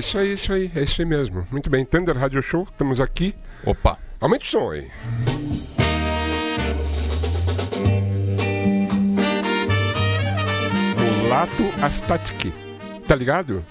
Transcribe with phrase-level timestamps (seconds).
[0.00, 1.46] É, isso aí, isso aí, é isso aí mesmo.
[1.50, 3.34] Muito bem, Thunder Radio Show, estamos aqui.
[3.66, 3.98] Opa!
[4.18, 4.88] Aumente o som aí.
[10.96, 12.50] Mulato Astatski.
[13.06, 13.62] Tá ligado?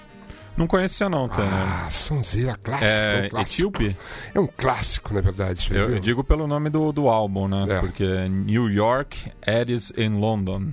[0.56, 1.42] Não conhecia não, tá?
[1.86, 2.88] Ah, sonzeira, clássico.
[2.88, 3.52] É um clássico.
[3.52, 3.96] etíope?
[4.32, 5.68] É um clássico, na verdade.
[5.72, 7.66] Eu, eu digo pelo nome do, do álbum, né?
[7.68, 7.80] É.
[7.80, 10.72] Porque é New York, Addis em London.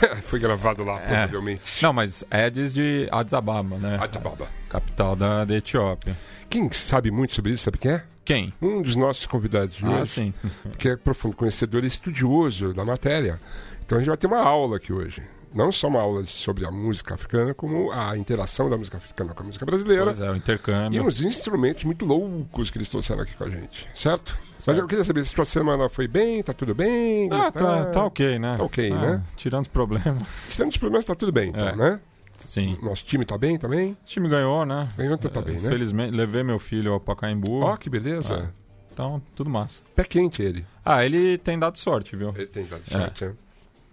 [0.22, 1.82] Foi gravado lá, provavelmente.
[1.82, 3.98] Não, mas Addis de Addis Ababa, né?
[4.00, 4.48] Addis Ababa.
[4.68, 6.16] Capital da, da Etiópia.
[6.48, 8.04] Quem sabe muito sobre isso, sabe quem é?
[8.24, 8.52] Quem?
[8.62, 10.34] Um dos nossos convidados de Ah, hoje, sim.
[10.78, 13.40] que é profundo conhecedor e estudioso da matéria.
[13.84, 15.22] Então a gente vai ter uma aula aqui hoje.
[15.52, 19.42] Não só uma aula sobre a música africana, como a interação da música africana com
[19.42, 20.04] a música brasileira.
[20.04, 21.04] Pois é, o E intercâmbio.
[21.04, 24.38] uns instrumentos muito loucos que eles trouxeram aqui com a gente, certo?
[24.66, 27.28] Mas eu queria saber se sua semana foi bem, tá tudo bem?
[27.32, 28.56] Ah, tá, tá ok, né?
[28.56, 29.22] Tá ok, Ah, né?
[29.36, 30.22] Tirando os problemas.
[30.48, 31.76] Tirando os problemas, tá tudo bem, então, É.
[31.76, 32.00] né?
[32.46, 32.78] Sim.
[32.82, 33.92] Nosso time tá bem também?
[33.92, 34.88] O time ganhou, né?
[34.96, 35.68] Ganhou, então tá bem, né?
[35.68, 37.60] Felizmente, levei meu filho ao Pacaembu.
[37.60, 38.52] Ó, que beleza.
[38.92, 39.82] Então, tudo massa.
[39.94, 40.66] Pé quente ele.
[40.84, 42.30] Ah, ele tem dado sorte, viu?
[42.34, 42.98] Ele tem dado É.
[42.98, 43.32] sorte, é.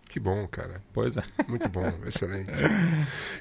[0.10, 0.82] Que bom, cara.
[0.94, 1.24] Pois é.
[1.48, 2.50] Muito bom, excelente.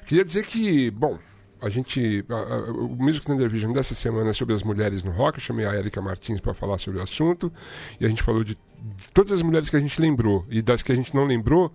[0.05, 1.17] Queria dizer que, bom,
[1.61, 2.23] a gente.
[2.29, 5.37] a- a- o Music Thunder Vision dessa semana é sobre as mulheres no rock.
[5.37, 7.51] Eu chamei a Erika Martins para falar sobre o assunto.
[7.99, 10.45] E a gente falou de, de todas as mulheres que a gente lembrou.
[10.49, 11.71] E das que a gente não lembrou,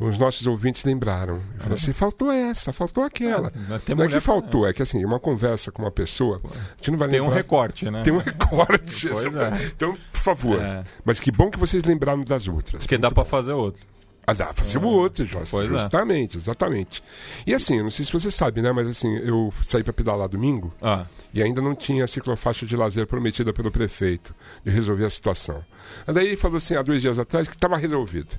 [0.00, 1.38] os nossos ouvintes lembraram.
[1.38, 3.48] E Falaram assim: faltou essa, faltou aquela.
[3.88, 6.90] É, não é que faltou, é que assim, uma conversa com uma pessoa, a gente
[6.90, 7.36] não vai Tem um lembrar.
[7.36, 8.02] recorte, né?
[8.02, 9.08] Tem um recorte.
[9.08, 9.66] É.
[9.66, 10.60] Então, por favor.
[10.60, 10.80] É.
[11.04, 12.80] Mas que bom que vocês lembraram das outras.
[12.82, 13.84] Porque dá pra fazer outro.
[14.26, 15.50] Ah, fazer o outro, Jorge.
[15.50, 15.78] Pois é.
[15.78, 17.02] Justamente, exatamente.
[17.46, 18.72] E assim, eu não sei se você sabe, né?
[18.72, 22.74] Mas assim, eu saí para pedalar domingo Ah, e ainda não tinha a ciclofaixa de
[22.76, 24.34] lazer prometida pelo prefeito
[24.64, 25.64] de resolver a situação.
[26.06, 28.34] Aí daí ele falou assim, há dois dias atrás, que estava resolvido.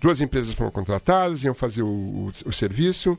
[0.00, 3.18] Duas empresas foram contratadas, iam fazer o, o- o serviço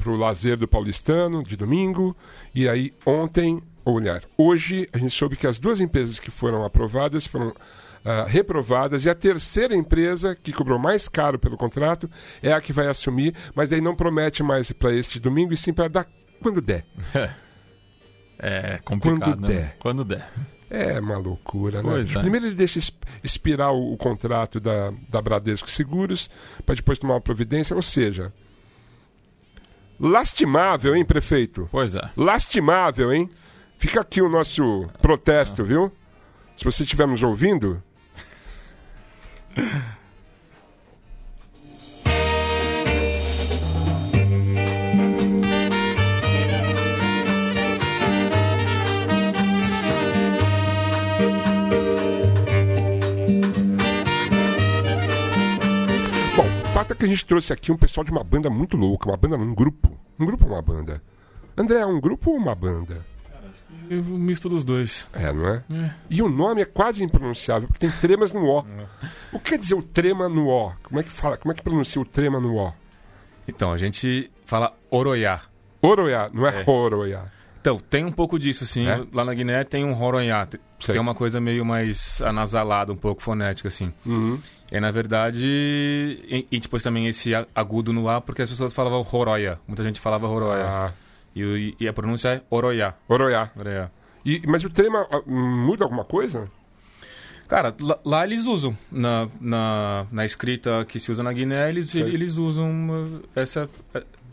[0.00, 2.16] para o lazer do paulistano de domingo.
[2.54, 6.64] E aí ontem, ou melhor, hoje a gente soube que as duas empresas que foram
[6.64, 7.54] aprovadas foram
[8.04, 12.08] ah, reprovadas e a terceira empresa que cobrou mais caro pelo contrato
[12.42, 15.72] é a que vai assumir, mas daí não promete mais para este domingo e sim
[15.72, 16.06] para dar
[16.40, 16.84] quando der.
[18.38, 19.36] é complicado.
[19.36, 19.48] Quando né?
[19.48, 19.76] der.
[19.78, 20.30] Quando der.
[20.70, 22.02] É uma loucura, né?
[22.02, 22.20] É.
[22.20, 22.78] Primeiro ele deixa
[23.24, 26.30] expirar o, o contrato da, da Bradesco Seguros
[26.64, 28.32] para depois tomar uma providência, ou seja,
[29.98, 31.68] lastimável, hein, prefeito?
[31.72, 32.10] Pois é.
[32.16, 33.28] Lastimável, hein?
[33.78, 35.92] Fica aqui o nosso protesto, viu?
[36.56, 37.82] Se você estiver nos ouvindo.
[56.72, 59.16] Fato é que a gente trouxe aqui um pessoal de uma banda muito louca, uma
[59.16, 59.90] banda, um grupo.
[60.18, 61.02] Um grupo ou uma banda?
[61.56, 63.04] André, é um grupo ou uma banda?
[63.88, 65.08] Eu misto dos dois.
[65.12, 65.64] É, não é?
[65.72, 65.90] É.
[66.08, 68.64] E o nome é quase impronunciável, porque tem tremas no O.
[69.32, 70.72] O que quer dizer o trema no O?
[70.82, 71.36] Como é que fala?
[71.36, 72.72] Como é que pronuncia o trema no O?
[73.48, 75.40] Então, a gente fala Oroiá.
[75.82, 76.62] Oroiá, não é, É.
[76.62, 77.24] Roroiá.
[77.60, 78.86] Então, tem um pouco disso, sim.
[78.86, 79.04] É?
[79.12, 80.46] Lá na Guiné tem um Roroiá.
[80.46, 80.94] Tem- Sei.
[80.94, 83.92] Tem uma coisa meio mais anasalada, um pouco fonética, assim.
[84.06, 84.38] Uhum.
[84.72, 89.02] E, na verdade, e, e depois também esse agudo no A, porque as pessoas falavam
[89.02, 89.58] Roroia.
[89.68, 90.64] Muita gente falava Roroia.
[90.64, 90.92] Ah,
[91.34, 92.94] E, e a pronúncia é Oroiá.
[93.08, 93.50] Oroiá.
[93.56, 93.90] Oroiá.
[94.24, 96.50] E, mas o trema ah, muda alguma coisa?
[97.48, 98.76] Cara, lá, lá eles usam.
[98.90, 102.02] Na, na, na escrita que se usa na Guiné, eles, Sei.
[102.02, 103.68] eles usam uh, essa,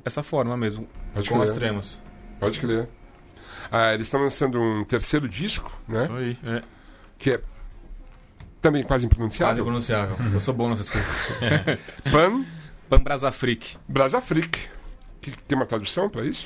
[0.05, 0.87] essa forma mesmo.
[1.13, 1.49] Pode com crer.
[1.49, 2.01] as tremas.
[2.39, 2.87] Pode crer.
[3.71, 6.03] Ah, eles estão lançando um terceiro disco, né?
[6.03, 6.37] Isso aí.
[6.43, 6.63] É.
[7.17, 7.41] Que é
[8.61, 9.63] também quase Quase impronunciável.
[9.63, 10.17] pronunciável.
[10.33, 11.09] Eu sou bom nessas coisas.
[12.11, 12.43] Pan
[12.89, 13.77] Pambrasafrique.
[13.87, 14.59] Brasafrique.
[15.21, 16.45] Que que tem uma tradução para isso?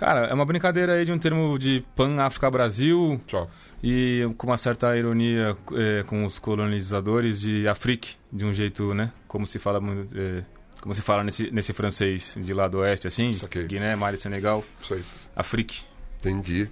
[0.00, 3.50] Cara, é uma brincadeira aí de um termo de Pan-África-Brasil Tchau.
[3.84, 9.12] e com uma certa ironia é, com os colonizadores de Afrique, de um jeito, né?
[9.28, 10.42] Como se fala, muito, é,
[10.80, 13.66] como se fala nesse, nesse francês de lá do oeste, assim, Saquei.
[13.66, 15.04] Guiné, Mali, Senegal, Isso aí.
[15.36, 15.82] Afrique.
[16.18, 16.66] Entendi.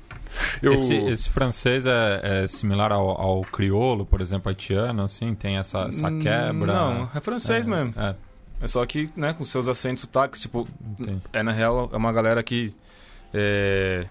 [0.63, 0.73] Eu...
[0.73, 5.35] Esse, esse francês é, é similar ao, ao crioulo, por exemplo, haitiano, assim?
[5.35, 6.73] Tem essa, essa Hum, quebra?
[6.73, 7.93] Não, é francês é, mesmo.
[7.95, 8.15] É,
[8.63, 10.67] É só que, né, com seus acentos, sotaques, tipo,
[10.99, 11.21] entendi.
[11.33, 12.75] é na real, é uma galera que
[13.35, 14.07] é,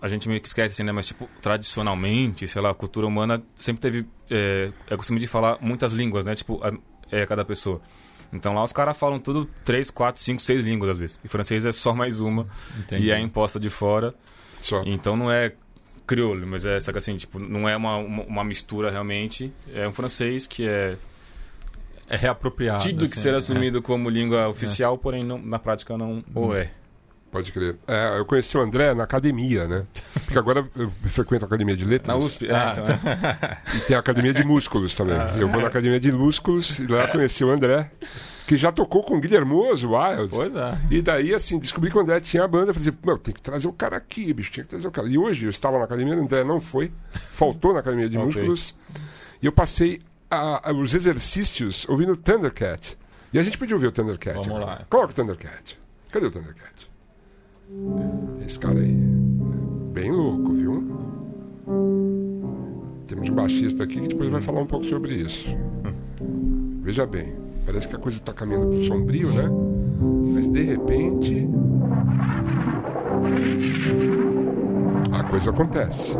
[0.00, 0.92] a gente meio que esquece, assim, né?
[0.92, 4.06] Mas, tipo, tradicionalmente, sei lá, a cultura humana sempre teve.
[4.30, 6.34] É, é costume de falar muitas línguas, né?
[6.34, 6.72] Tipo, a-
[7.10, 7.80] é cada pessoa.
[8.32, 11.18] Então lá os caras falam tudo três, quatro, cinco, seis línguas às vezes.
[11.24, 12.46] E francês é só mais uma.
[12.78, 13.06] entendi.
[13.06, 14.14] E é imposta de fora.
[14.60, 14.82] Só.
[14.84, 15.52] Então não é
[16.06, 19.50] crioulo, mas é, saca assim, tipo, não é uma, uma, uma mistura realmente.
[19.74, 20.96] É um francês que é
[22.08, 22.82] É reapropriado.
[22.82, 23.38] tido que assim, ser é.
[23.38, 26.70] assumido como língua oficial, porém não- na prática não o é.
[27.30, 27.76] Pode crer.
[27.86, 29.84] É, eu conheci o André na academia, né?
[30.24, 32.08] Porque agora eu frequento a academia de letras.
[32.18, 32.48] Na USP.
[32.50, 35.16] Ah, então, E tem a academia de músculos também.
[35.38, 37.90] Eu vou na academia de músculos e lá conheci o André,
[38.46, 40.30] que já tocou com o Guilhermoso, Wild.
[40.30, 40.78] Pois é.
[40.90, 42.72] E daí, assim, descobri que o André tinha a banda.
[42.72, 45.06] Falei, assim, meu, tem que trazer o cara aqui, bicho, tinha que trazer o cara.
[45.06, 48.26] E hoje eu estava na academia, o André não foi, faltou na academia de Ok.
[48.26, 48.74] músculos.
[49.42, 50.00] E eu passei
[50.30, 52.96] a- a- os exercícios ouvindo Thundercat.
[53.34, 54.34] E a gente podia ouvir o Thundercat.
[54.36, 54.64] Vamos agora.
[54.64, 54.80] lá.
[54.88, 55.78] Coloca o Thundercat.
[56.10, 56.72] Cadê o Thundercat?
[58.44, 58.96] Esse cara aí.
[59.92, 60.84] Bem louco, viu?
[63.06, 65.48] Temos um baixista aqui que depois vai falar um pouco sobre isso.
[66.82, 67.34] Veja bem,
[67.66, 69.48] parece que a coisa está caminhando pro sombrio, né?
[70.34, 71.48] Mas de repente.
[75.12, 76.16] A coisa acontece.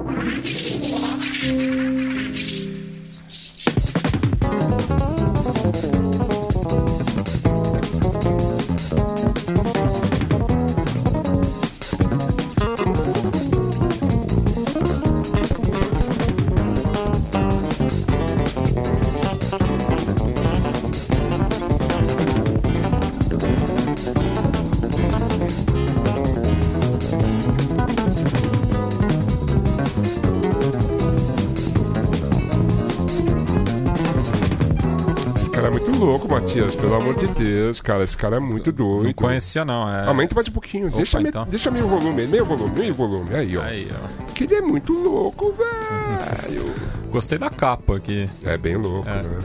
[36.80, 38.04] Pelo amor de Deus, cara.
[38.04, 39.04] Esse cara é muito doido.
[39.06, 39.88] Não conhecia, não.
[39.92, 40.06] É...
[40.06, 40.88] Aumenta mais um pouquinho.
[40.88, 41.44] Opa, deixa, me- então.
[41.44, 43.34] deixa meio volume, meio volume, meio volume.
[43.34, 43.62] Aí, ó.
[43.62, 44.24] Aí, ó.
[44.32, 46.74] Que ele é muito louco, velho.
[47.10, 48.28] Gostei da capa aqui.
[48.44, 49.22] É bem louco, É.
[49.22, 49.40] né?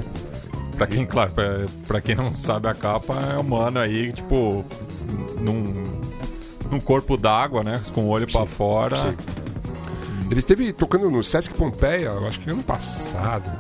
[0.78, 4.66] Pra quem, claro, pra, pra quem não sabe, a capa é um mano aí, tipo,
[5.40, 5.84] num,
[6.72, 7.80] num corpo d'água, né?
[7.94, 8.98] Com o olho pra fora.
[8.98, 9.18] sim.
[10.32, 13.52] Ele esteve tocando no Sesc Pompeia, eu acho que ano passado.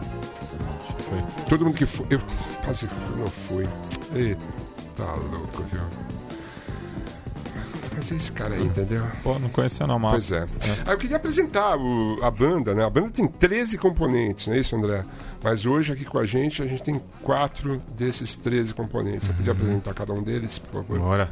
[1.47, 2.07] Todo mundo que foi.
[2.09, 2.19] Eu
[2.63, 3.67] quase fui, não fui.
[4.15, 5.81] Eita, louco, viu?
[7.95, 9.05] Mas é esse cara aí, entendeu?
[9.21, 10.41] Pô, não conhecia não, Pois mas...
[10.41, 10.45] é.
[10.87, 12.83] Ah, eu queria apresentar o- a banda, né?
[12.83, 15.03] A banda tem 13 componentes, não é isso, André?
[15.43, 19.27] Mas hoje aqui com a gente, a gente tem quatro desses 13 componentes.
[19.27, 20.99] Você podia apresentar cada um deles, por favor?
[20.99, 21.31] Bora.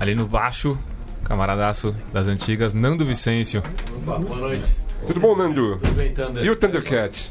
[0.00, 0.78] Ali no baixo,
[1.24, 3.62] camaradaço das antigas, Nando Vicêncio.
[3.98, 4.74] Opa, boa noite.
[5.06, 5.78] Tudo bom, Nando?
[5.82, 6.42] Tudo bem, Thunder?
[6.44, 7.30] E o Thundercat?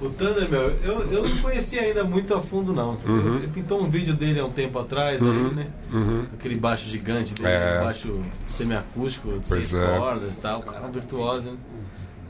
[0.00, 2.98] O Thunder, meu, eu, eu não conhecia ainda muito a fundo, não.
[3.06, 3.36] Uhum.
[3.36, 5.30] Ele pintou um vídeo dele há um tempo atrás, Uhum.
[5.48, 5.66] aí, né?
[5.92, 6.24] Uhum.
[6.34, 7.80] Aquele baixo gigante dele, É.
[7.80, 8.20] baixo
[8.50, 9.98] semiacústico, de Pois seis é.
[9.98, 10.60] cordas e tal.
[10.60, 11.56] O cara é um virtuoso, né?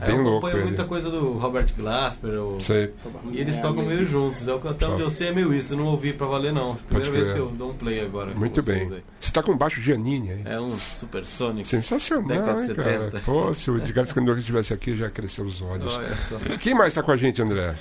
[0.01, 0.65] Aí Bem eu louco acompanho ele.
[0.69, 2.61] muita coisa do Robert Glasper, o...
[2.61, 2.93] Sei.
[3.31, 4.43] e eles tocam meio juntos.
[4.43, 4.53] né?
[4.69, 6.75] Até onde eu sei é meio isso, eu não ouvi pra valer, não.
[6.75, 8.33] Primeira vez que eu dou um play agora.
[8.33, 8.99] com Muito vocês bem.
[8.99, 9.05] aí.
[9.21, 10.43] Você tá com um baixo Giannini aí.
[10.45, 11.67] É um Super Sonic.
[11.69, 12.99] Sensacional, Década hein, cara?
[13.11, 13.21] 70.
[13.21, 15.97] Pô, se o Edgar Scandor estivesse aqui, já ia crescer os olhos.
[15.97, 16.39] Olha só.
[16.61, 17.75] Quem mais tá com a gente, André?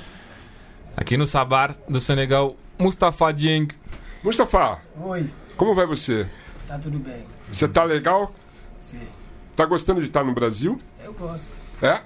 [0.95, 3.67] Aqui no Sabar do Senegal, Mustafa Dieng.
[4.23, 5.25] Mustafa, Oi,
[5.57, 6.27] como vai você?
[6.67, 7.25] tá tudo bem?
[7.51, 8.33] Você tá legal?
[8.79, 8.99] Sim,
[9.55, 10.79] Tá gostando de estar no Brasil?
[11.03, 11.62] eu gosto.
[11.83, 12.01] É?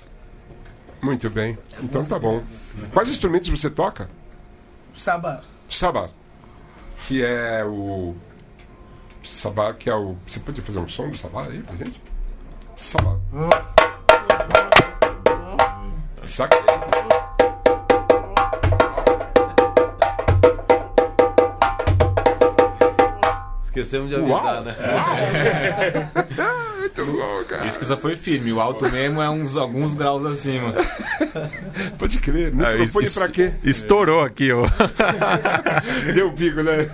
[1.01, 1.55] Muito bem.
[1.81, 2.43] Então tá bom.
[2.91, 4.09] Quais instrumentos você toca?
[4.93, 6.09] Sabá, Sabar.
[7.07, 8.15] Que é o.
[9.23, 10.15] Sabar, que é o.
[10.25, 12.01] Você pode fazer um som do Sabar aí pra gente?
[12.75, 13.17] Sabar.
[16.25, 16.96] Saquei.
[23.77, 24.63] Esquecemos de avisar, Uau!
[24.63, 24.75] né?
[26.79, 27.67] Muito bom, cara.
[27.67, 30.73] Isso que só foi firme, o alto mesmo é uns alguns graus acima.
[31.99, 32.53] Pode crer.
[32.59, 33.53] Ah, Microfone isso- pra quê?
[33.63, 34.65] Estourou aqui, ó.
[36.13, 36.87] Deu pico, né?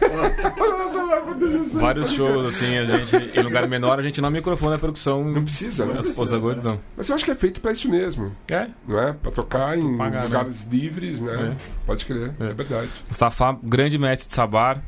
[1.73, 5.23] Vários shows, assim, a gente, em lugar menor, a gente não microfone a percussão.
[5.23, 6.15] Não precisa, não As precisa.
[6.17, 6.79] posas gordas, não.
[6.97, 8.31] Mas eu acho que é feito pra isso mesmo.
[8.49, 9.13] É, Não é?
[9.13, 10.25] Pra tocar em pagar, né?
[10.25, 11.55] lugares livres, né?
[11.85, 12.53] Pode crer, é, É.
[12.53, 12.89] verdade.
[13.07, 14.81] Mustafa, grande mestre de sabar.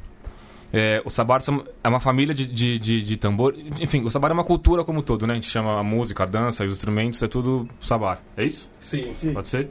[0.77, 1.39] É, o sabar
[1.81, 3.55] é uma família de, de, de, de tambor.
[3.79, 5.31] Enfim, o sabar é uma cultura como um todo, né?
[5.31, 8.21] A gente chama a música, a dança os instrumentos, é tudo sabar.
[8.35, 8.69] É isso?
[8.77, 9.13] Sim.
[9.33, 9.69] Pode ser?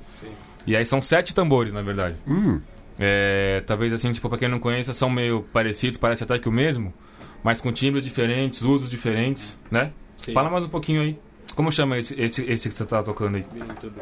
[0.66, 2.16] E aí são sete tambores, na verdade.
[2.26, 2.58] Hum,
[2.98, 6.52] É, talvez assim, tipo, pra quem não conhece, são meio parecidos, parece até que o
[6.52, 6.94] mesmo,
[7.42, 9.92] mas com timbres diferentes, usos diferentes, né?
[10.16, 10.32] Sim.
[10.32, 11.18] Fala mais um pouquinho aí.
[11.54, 13.44] Como chama esse, esse, esse que você tá tocando aí?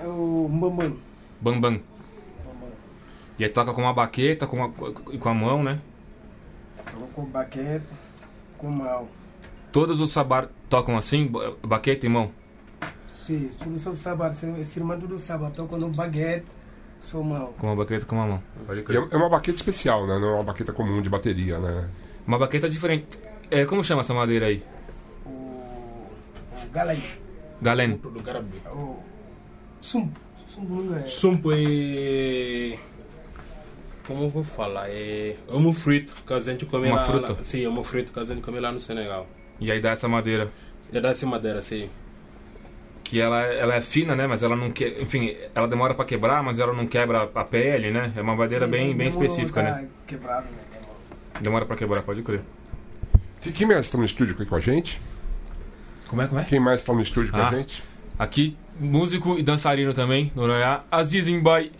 [0.00, 0.96] é o Mbambam.
[1.40, 1.80] Bambam.
[3.40, 5.80] E aí toca com uma baqueta, com, uma, com a mão, né?
[6.92, 7.84] Tô com baquete,
[8.58, 9.08] com mão.
[9.72, 12.30] Todos os sabar tocam assim, ba- baqueta e mão.
[13.12, 16.44] Sim, tudo sobre sabá, esse irmão do sabá, tô com um baguete,
[17.00, 17.52] sou mão.
[17.58, 18.42] Com uma baqueta com uma mão.
[18.68, 20.18] E é é uma baqueta especial, né?
[20.18, 21.88] Não é uma baqueta comum de bateria, né?
[22.26, 23.18] Uma baqueta diferente.
[23.50, 24.62] É, como chama essa madeira aí?
[25.24, 25.62] O,
[26.72, 27.96] Galen.
[27.96, 28.60] Do Garabi.
[28.72, 28.96] o
[29.80, 31.06] sumpo, sumpo não é.
[31.06, 32.78] Sumpo é.
[34.12, 34.90] Como eu vou falar?
[34.90, 35.36] É.
[35.48, 37.04] Amo frito, que a gente come Uma lá.
[37.06, 37.32] fruta?
[37.32, 39.26] lá- Sim, amo frito, que a gente come lá no Senegal.
[39.58, 40.50] E aí dá essa madeira.
[40.92, 41.88] Já dá essa madeira, sim.
[43.02, 44.26] Que ela, ela é fina, né?
[44.26, 44.86] Mas ela não que...
[45.00, 48.12] Enfim, ela demora pra quebrar, mas ela não quebra a pele, né?
[48.14, 49.88] É uma madeira bem, bem específica, né?
[50.06, 50.80] Quebrado, né?
[51.40, 52.42] Demora pra quebrar, pode crer.
[53.54, 55.00] Quem mais está no estúdio aqui com a gente?
[56.06, 56.44] Como é, como é?
[56.44, 57.48] Quem mais está no estúdio com Ah.
[57.48, 57.82] a gente?
[58.18, 60.82] Aqui, músico e dançarino também, Noronha.
[60.90, 61.72] Aziz Mbai.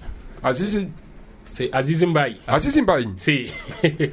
[0.42, 0.88] Aziz,
[1.52, 1.68] Sim.
[1.71, 2.38] Aziz Mbai.
[2.47, 3.12] Aziz Mbaim.
[3.18, 3.47] Sim.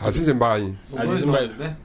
[0.00, 0.76] Aziz Mbaim.
[0.82, 1.76] São Aziz né?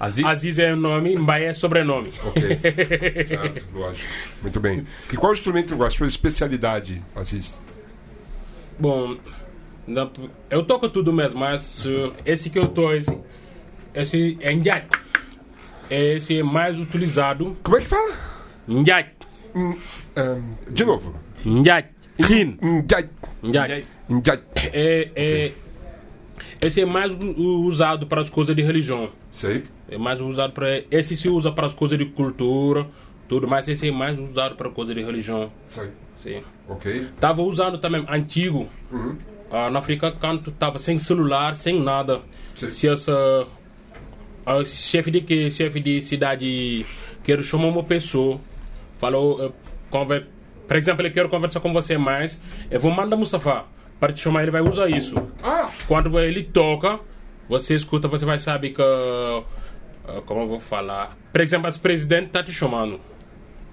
[0.00, 0.26] Aziz?
[0.26, 2.12] Aziz é o nome, Mbai é sobrenome.
[2.24, 2.42] Ok.
[3.24, 4.12] certo, lógico.
[4.42, 4.84] Muito bem.
[5.12, 7.56] E qual instrumento, a sua especialidade, Aziz?
[8.76, 9.16] Bom,
[10.50, 13.16] eu toco tudo mesmo, mas uh, esse que eu tô, esse,
[13.94, 14.88] esse é Njat.
[15.88, 17.56] Esse é mais utilizado.
[17.62, 18.12] Como é que fala?
[18.66, 19.08] Njat.
[20.16, 21.14] Ahn, de novo.
[21.44, 21.86] Njat.
[22.18, 23.08] Njai.
[23.44, 23.95] Njat.
[24.72, 25.52] É, é,
[26.60, 29.10] esse é mais usado para as coisas de religião.
[29.30, 29.64] Sei.
[29.88, 30.84] É mais usado para.
[30.90, 32.86] Esse se usa para as coisas de cultura,
[33.28, 35.50] tudo, mas esse é mais usado para coisas de religião.
[35.66, 35.90] Sei.
[36.16, 36.42] Sim.
[36.68, 37.06] Ok.
[37.20, 38.68] Tava usando também antigo.
[39.50, 42.20] Ah, na África canto tava sem celular, sem nada.
[42.54, 42.70] Sim.
[42.70, 43.46] Se essa
[44.44, 46.86] a chefe de que chefe de cidade
[47.24, 48.40] quer chamar uma pessoa,
[48.96, 49.52] falou, eh,
[49.90, 50.28] conver,
[50.66, 53.64] por exemplo, ele quer conversar com você mais, eu vou mandar Mustafa
[53.98, 55.14] para te chamar, ele vai usar isso.
[55.42, 57.00] Ah, Quando ele toca,
[57.48, 59.42] você escuta, você vai saber que ah,
[60.24, 63.00] como eu vou falar, por exemplo, o presidente tá te chamando.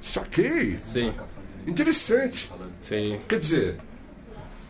[0.01, 0.77] saquei.
[0.79, 1.13] Sim,
[1.67, 2.51] Interessante.
[2.81, 3.19] sim.
[3.27, 3.77] Quer dizer,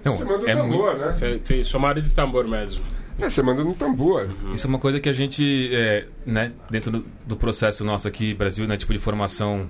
[0.04, 1.12] Não, você manda um é tambor, né?
[1.14, 2.84] Sim, sim, chamado de tambor mesmo.
[3.20, 4.28] É, você manda no tambor.
[4.54, 8.34] Isso é uma coisa que a gente, é, né, dentro do, do processo nosso aqui,
[8.34, 9.70] Brasil, né, tipo de formação,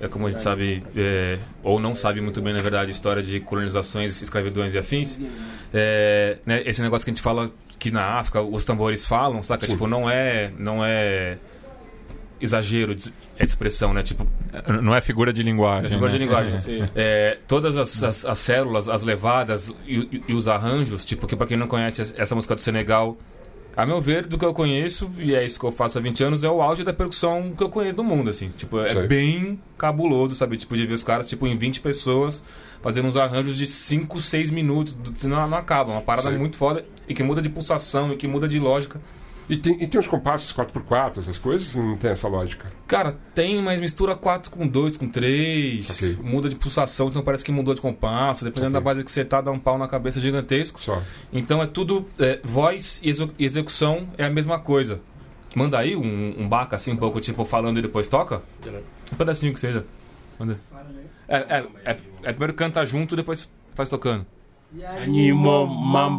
[0.00, 3.40] é como a gente sabe, é, ou não sabe muito bem, na verdade, história de
[3.40, 5.18] colonizações, escravidões e afins,
[5.72, 9.66] é, né, esse negócio que a gente fala que na África os tambores falam, saca?
[9.66, 11.36] Tipo, não é, não é
[12.40, 14.02] exagero de, é de expressão, né?
[14.02, 14.26] Tipo,
[14.82, 15.86] Não é figura de linguagem.
[15.86, 16.18] é figura né?
[16.18, 16.58] de linguagem.
[16.58, 16.88] Sim.
[16.94, 21.36] É, todas as, as, as células, as levadas e, e- e os arranjos, tipo, que
[21.36, 23.16] pra quem não conhece es- essa música do Senegal,
[23.76, 26.22] a meu ver, do que eu conheço, e é isso que eu faço há 20
[26.24, 28.48] anos, é o auge da percussão que eu conheço do mundo, assim.
[28.50, 29.06] Tipo, é Sei.
[29.06, 30.56] bem cabuloso, sabe?
[30.56, 32.44] Tipo, de ver os caras, tipo, em 20 pessoas,
[32.82, 35.92] fazendo uns arranjos de 5, 6 minutos, não, não acaba.
[35.92, 36.38] Uma parada Sei.
[36.38, 39.00] muito foda e que muda de pulsação e que muda de lógica.
[39.48, 41.74] E tem, e tem os compassos 4x4, essas coisas?
[41.74, 42.66] Não tem essa lógica.
[42.86, 46.18] Cara, tem, mas mistura 4 com 2, com 3, Ok.
[46.22, 48.80] muda de pulsação, então parece que mudou de compasso, dependendo Ok.
[48.80, 50.80] da base que você tá, dá um pau na cabeça gigantesco.
[50.80, 51.02] Só.
[51.32, 55.00] Então é tudo, é, voz e execu- execução é a mesma coisa.
[55.54, 58.42] Manda aí um, um baca assim, um pouco tipo falando e depois toca.
[59.12, 59.84] Um pedacinho que seja.
[60.38, 60.58] Manda.
[60.72, 61.04] Né?
[61.28, 64.24] É, é, é, é primeiro canta junto, depois faz tocando.
[65.06, 66.18] ñi moom Maam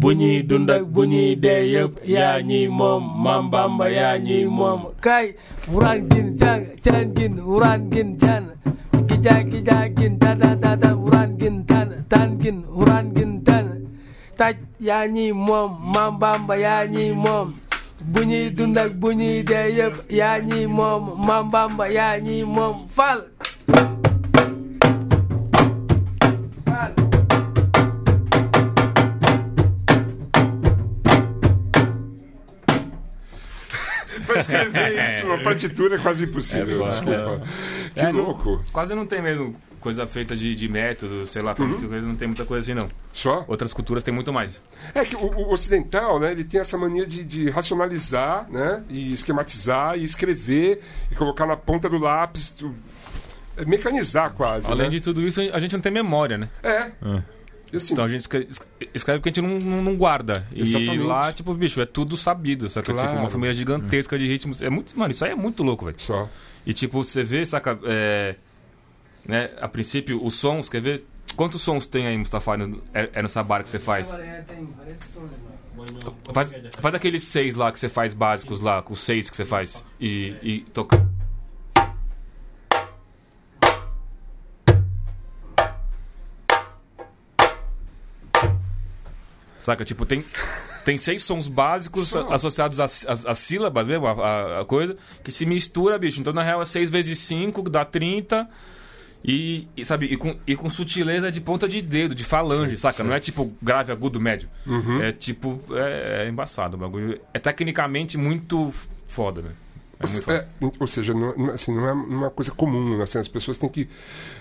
[0.00, 4.38] Bu ñuy dund ak bu ñuy dee yëpp yaa ñi moom Maam Bamba yaa ñi
[4.58, 5.26] moom Kai,
[5.74, 8.42] uran gin jang, chan gin, uran gin chan.
[9.08, 10.90] Kija kija gin, ta ta ta ta,
[11.40, 13.66] gin tan, tan gin, uran gin tan.
[14.38, 17.48] Taj yaa ñi moom, Maam Bamba yaa ñi moom.
[18.12, 22.76] Bu ñuy dund bu ñuy dee yëpp yaa ñi moom, Maam Bamba yaa ñi moom.
[22.96, 23.18] Fal.
[34.34, 36.84] Pra escrever isso, uma partitura é quase impossível.
[36.84, 37.42] É, desculpa.
[37.94, 38.60] Que É, não- louco.
[38.72, 41.78] Quase não tem mesmo coisa feita de, de método, sei lá, Uhum.
[41.88, 42.88] coisa, não tem muita coisa assim não.
[43.12, 43.44] Só?
[43.46, 44.62] Outras culturas tem muito mais.
[44.94, 49.12] É que o, o ocidental, né, ele tem essa mania de, de racionalizar, né, e
[49.12, 52.74] esquematizar, e escrever, e colocar na ponta do lápis, tu-
[53.58, 54.90] é mecanizar quase, Além né?
[54.92, 56.48] de tudo isso, a gente não tem memória, né?
[56.62, 56.90] É.
[57.76, 58.48] Assim, Então a gente escre-
[58.94, 60.46] escreve porque a gente não, não, não guarda.
[60.54, 60.94] Exatamente.
[60.96, 62.92] E lá, tipo, bicho, é tudo sabido, saca?
[62.92, 63.08] Claro.
[63.08, 64.62] Tipo, uma família gigantesca de ritmos.
[64.62, 65.96] É muito, mano, isso aí é muito louco, velho.
[66.00, 66.28] só.
[66.66, 67.78] E tipo, você vê, saca?
[67.84, 68.36] É,
[69.26, 71.04] né, a princípio, os sons, quer ver?
[71.36, 74.10] Quantos sons tem aí, Mustafa, no, é, é no sabar que você faz?
[74.10, 75.30] Tem várias sons,
[75.76, 76.14] mano.
[76.32, 79.44] Faz, faz aqueles seis lá que você faz básicos lá, com os seis que você
[79.44, 79.84] faz.
[80.00, 81.04] E, e toca.
[89.64, 89.82] Saca?
[89.82, 90.22] Tipo, tem,
[90.84, 92.30] tem seis sons básicos Só.
[92.30, 93.06] associados às,
[93.38, 96.20] sílabas mesmo, a, a- coisa, que se mistura, bicho.
[96.20, 98.46] Então, na real, é 6 vezes 5, dá 30.
[99.24, 103.02] E, e, sabe, e com, e com sutileza de ponta de dedo, de falange, saca?
[103.02, 104.50] Não é tipo grave, agudo, médio.
[104.66, 105.00] Uhum.
[105.00, 107.18] É tipo, é, é embaçado o bagulho.
[107.32, 108.70] É tecnicamente muito
[109.06, 109.50] foda, né?
[109.98, 110.46] É muito foda.
[110.60, 113.00] É, ou seja, não, não- assim, não é uma coisa comum.
[113.00, 113.88] Assim, as pessoas têm que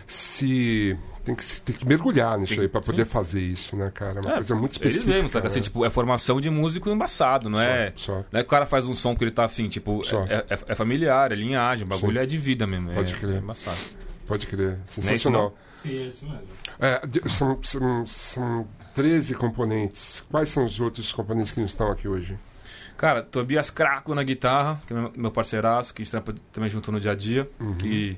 [0.05, 2.87] se tem que, tem que mergulhar nisso Tem- aí pra sim.
[2.91, 4.19] poder fazer isso, né, cara?
[4.19, 5.11] É uma É, coisa muito Eles específica.
[5.13, 5.47] mesmo, saca?
[5.47, 5.63] Assim, né?
[5.63, 7.93] tipo, é formação de músico embaçado, não é?
[7.95, 8.25] Só, só.
[8.31, 10.59] Não é que o cara faz um som porque ele tá afim, tipo, é, é-
[10.67, 12.23] é familiar, é linhagem, o bagulho Sim.
[12.23, 12.91] é de vida mesmo.
[12.91, 13.35] é- Pode crer.
[13.35, 13.77] É embaçado.
[14.27, 14.69] Pode crer.
[14.69, 15.57] É isso, Sensacional.
[15.75, 16.41] Sim, é isso mesmo.
[16.79, 20.25] É, são, são, são 13 componentes.
[20.31, 22.37] Quais são os outros componentes que não estão aqui hoje?
[22.95, 27.11] Cara, Tobias Craco na guitarra, que é meu- parceiraço, que trampa também junto no dia
[27.11, 27.49] a dia.
[27.59, 27.73] Uhum.
[27.75, 28.17] Que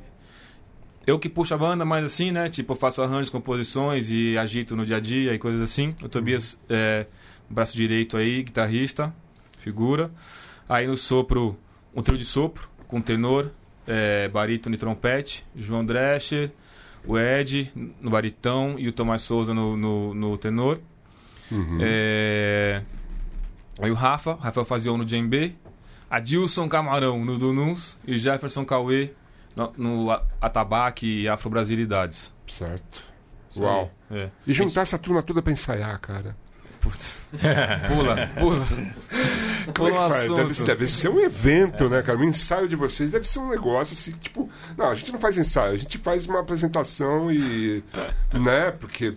[1.05, 2.49] eu que puxo a banda, mas assim, né?
[2.49, 5.95] Tipo, eu faço arranjos, composições e agito no dia a dia e coisas assim.
[6.01, 7.05] O Tobias é
[7.49, 9.13] braço direito aí, guitarrista,
[9.59, 10.11] figura.
[10.67, 11.57] Aí no sopro,
[11.93, 13.51] um trio de sopro, com tenor,
[13.85, 16.51] é, barítono e trompete, João Drescher,
[17.05, 17.71] o Ed
[18.01, 20.79] no baritão e o Tomás Souza no, no, no tenor.
[21.51, 21.77] Uhum.
[21.81, 22.81] É,
[23.79, 25.55] Aí o Rafa, Rafael Fazion no djembe,
[26.09, 29.11] Adilson Camarão no Dununs e Jefferson Cauê
[29.55, 32.33] no, Atabaque e Afro-Brasilidades.
[32.47, 33.03] Certo.
[33.57, 33.91] Uau.
[34.11, 34.29] É.
[34.45, 36.35] E juntar essa turma toda pra ensaiar, cara.
[36.81, 37.17] Putz.
[37.87, 38.65] Pula, pula.
[39.75, 40.31] Como é que faz?
[40.31, 42.19] Deve, deve ser um evento, né, cara?
[42.19, 44.47] O ensaio de vocês deve ser um negócio assim, tipo.
[44.77, 47.83] Não, a gente não faz ensaio, a gente faz uma apresentação e.
[48.33, 48.69] né?
[48.71, 49.15] Porque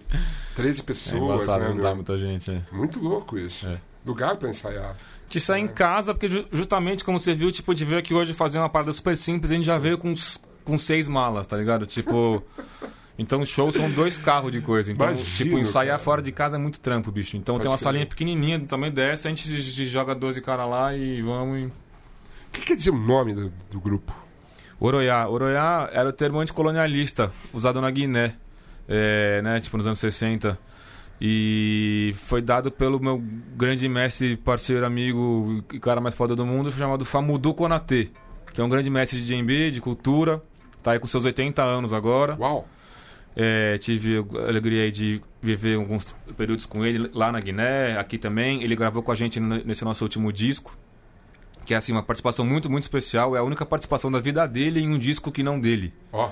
[0.56, 1.68] 13 É pessoas, engraçado, né?
[1.68, 1.82] não meu?
[1.82, 2.50] dá muita gente.
[2.50, 2.62] é.
[2.72, 3.66] Muito louco isso.
[3.68, 3.76] É.
[4.06, 4.96] Lugar pra ensaiar.
[5.28, 8.32] Que sai em casa, porque ju- justamente como você viu, tipo, de ver aqui hoje
[8.32, 10.14] fazer uma parada super simples, a gente já veio com,
[10.64, 11.86] com seis malas, tá ligado?
[11.86, 12.42] Tipo.
[13.20, 14.92] Então, shows são dois carros de coisa.
[14.92, 15.98] Então, Imagino, tipo, ensaiar cara.
[15.98, 17.36] fora de casa é muito trampo, bicho.
[17.36, 21.20] Então, Pode tem uma salinha pequenininha, também desce, a gente joga 12 caras lá e
[21.20, 21.64] vamos.
[21.64, 21.66] E...
[21.66, 21.72] O
[22.52, 24.14] que quer dizer o nome do, do grupo?
[24.78, 25.28] Oroiá.
[25.28, 28.36] Oroiá era o termo anticolonialista usado na Guiné,
[28.88, 30.56] é, né, tipo nos anos 60.
[31.20, 33.20] E foi dado pelo meu
[33.56, 38.10] grande mestre, parceiro, amigo e cara mais foda do mundo, chamado Famudu Konatê,
[38.52, 40.42] que é um grande mestre de djembe, de cultura,
[40.82, 42.36] tá aí com seus 80 anos agora.
[42.38, 42.68] Uau!
[43.36, 48.62] É, tive a alegria de viver alguns períodos com ele lá na Guiné, aqui também.
[48.62, 50.76] Ele gravou com a gente nesse nosso último disco,
[51.64, 53.36] que é assim uma participação muito, muito especial.
[53.36, 55.92] É a única participação da vida dele em um disco que não dele.
[56.12, 56.30] Ó,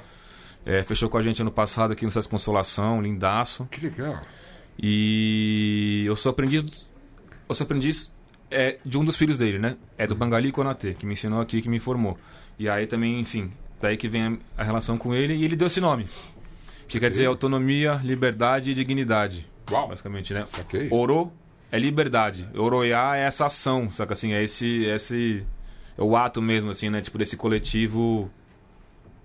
[0.65, 3.67] É, fechou com a gente ano passado aqui no Sesc Consolação, lindaço.
[3.71, 4.21] que legal.
[4.79, 6.65] E eu sou aprendiz,
[7.49, 8.13] eu sou aprendiz
[8.51, 9.77] é, de um dos filhos dele, né?
[9.97, 12.19] É do Bangali Konatê, que me ensinou aqui, que me formou.
[12.59, 15.67] E aí também, enfim, daí que vem a, a relação com ele e ele deu
[15.67, 16.07] esse nome.
[16.89, 19.89] Que quer dizer autonomia, liberdade e dignidade, Uau!
[19.89, 20.47] basicamente, né?
[20.47, 20.89] Saquei.
[20.91, 21.33] Oro
[21.71, 24.33] é liberdade, oroiá é essa ação, saca assim?
[24.33, 25.45] É esse, esse
[25.99, 27.01] é o ato mesmo, assim, né?
[27.01, 28.31] Tipo desse coletivo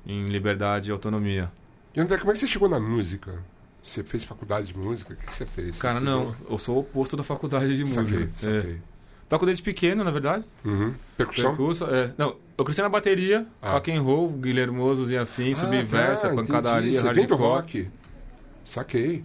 [0.06, 1.52] em liberdade e autonomia.
[1.96, 3.44] E André, como é que você chegou na música?
[3.82, 5.14] Você fez faculdade de música?
[5.14, 5.76] O que você fez?
[5.76, 8.48] Você Cara, não, eu sou o oposto da faculdade de Saquei, música.
[8.50, 8.56] É.
[8.62, 8.78] saquei.
[9.28, 10.44] Toco desde pequeno, na verdade.
[10.64, 10.94] Uhum.
[11.18, 11.50] Percussão?
[11.56, 12.12] Percurso, é.
[12.18, 13.72] Não, eu cresci na bateria, Ah.
[13.72, 17.08] rock and roll, Guilhermosos e afins, Ah, subversa, tá, pancadaria, entendi.
[17.08, 17.88] Você vem do rock?
[18.64, 19.24] Saquei.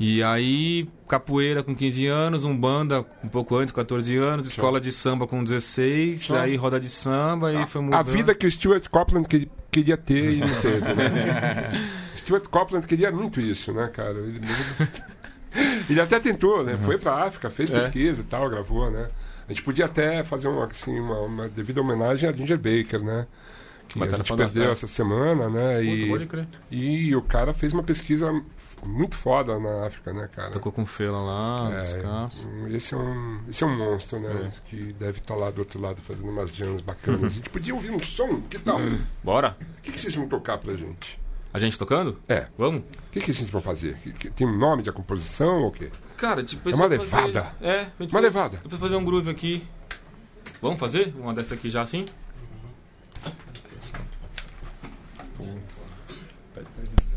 [0.00, 5.26] E aí, capoeira com 15 anos, umbanda um pouco antes, 14 anos, escola de samba
[5.26, 6.38] com 16, Só.
[6.38, 7.98] aí roda de samba e foi mudando.
[7.98, 11.70] A vida que o Stuart Copeland que- queria ter e não teve, né?
[12.18, 14.18] Stuart Copeland queria muito isso, né, cara?
[14.18, 14.40] Ele,
[15.88, 16.76] ele até tentou, né?
[16.76, 17.76] Foi pra África, fez Uhum.
[17.76, 17.80] É.
[17.80, 19.08] pesquisa e tal, gravou, né?
[19.48, 23.26] A gente podia até fazer uma, assim, uma, uma devida homenagem a Ginger Baker, né?
[23.88, 25.76] Que Batalha a gente perdeu essa semana, né?
[26.08, 26.48] Puta, E, crer.
[26.70, 28.30] e o cara fez uma pesquisa
[28.84, 30.50] muito foda na África, né, cara?
[30.50, 32.46] Tocou com Fela lá, É, descanso.
[32.68, 34.50] esse, é um, esse é um monstro, né?
[34.54, 34.68] É.
[34.68, 37.24] Que deve estar lá do outro lado fazendo umas jams bacanas.
[37.24, 38.78] A gente podia ouvir um som, que tal?
[38.78, 39.56] O Bora?
[39.82, 41.18] que, que vocês vão tocar pra gente?
[41.52, 42.18] A gente tocando?
[42.28, 42.46] É.
[42.58, 42.82] Vamos?
[42.82, 43.94] O que, que vocês vão fazer?
[43.98, 45.90] Que- que- tem um nome de composição ou o quê?
[46.16, 46.68] Cara, tipo...
[46.68, 47.54] É uma vou fazer- levada.
[47.60, 48.60] É, a gente Uma vai- levada.
[48.64, 49.62] Eu vou fazer um groove aqui.
[50.60, 51.14] Vamos fazer?
[51.18, 52.04] Uma dessa aqui já assim?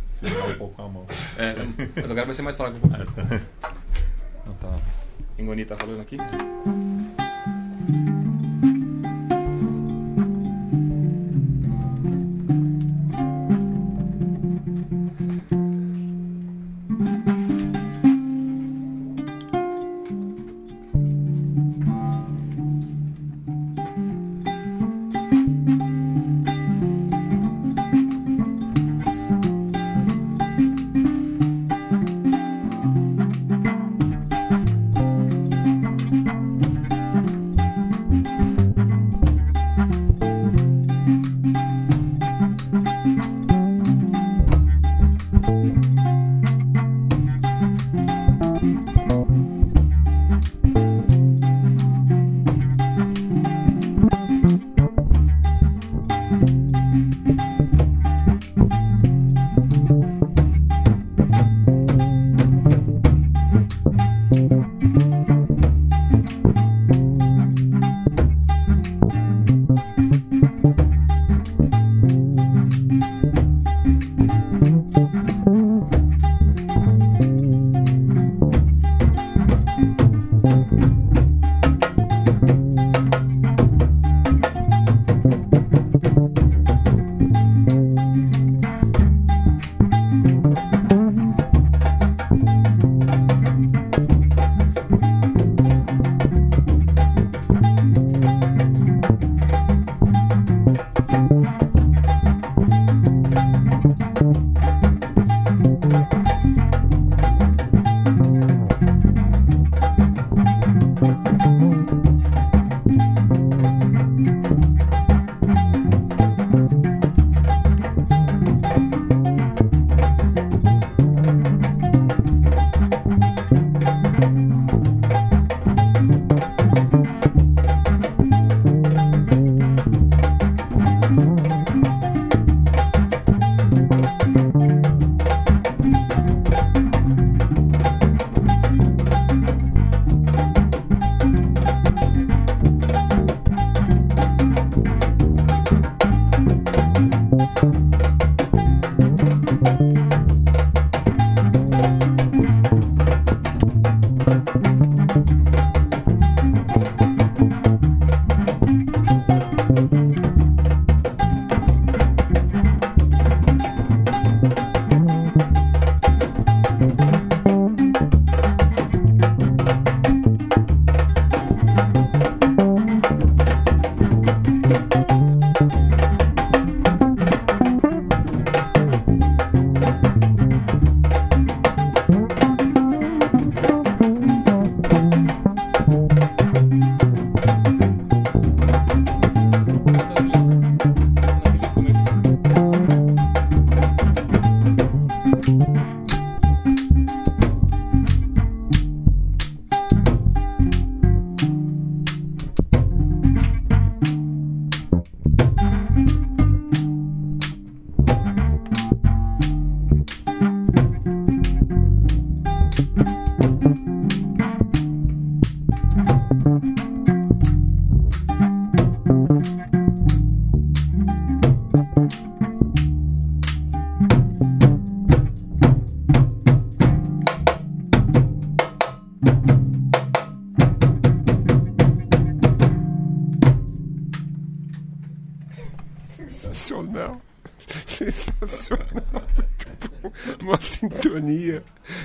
[0.08, 1.06] Segurar um pouco a mão.
[1.38, 1.56] É,
[2.00, 2.76] mas agora vai ser mais fácil.
[2.76, 2.96] um pouco.
[4.46, 4.78] Não tá.
[5.38, 6.18] Engoni tá falando aqui?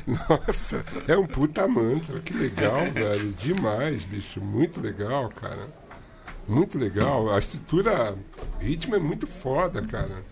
[0.06, 2.20] Nossa, é um puta mantra.
[2.20, 3.32] Que legal, velho.
[3.32, 4.40] Demais, bicho.
[4.40, 5.68] Muito legal, cara.
[6.48, 7.32] Muito legal.
[7.32, 8.16] A estrutura,
[8.60, 10.22] o ritmo é muito foda, cara.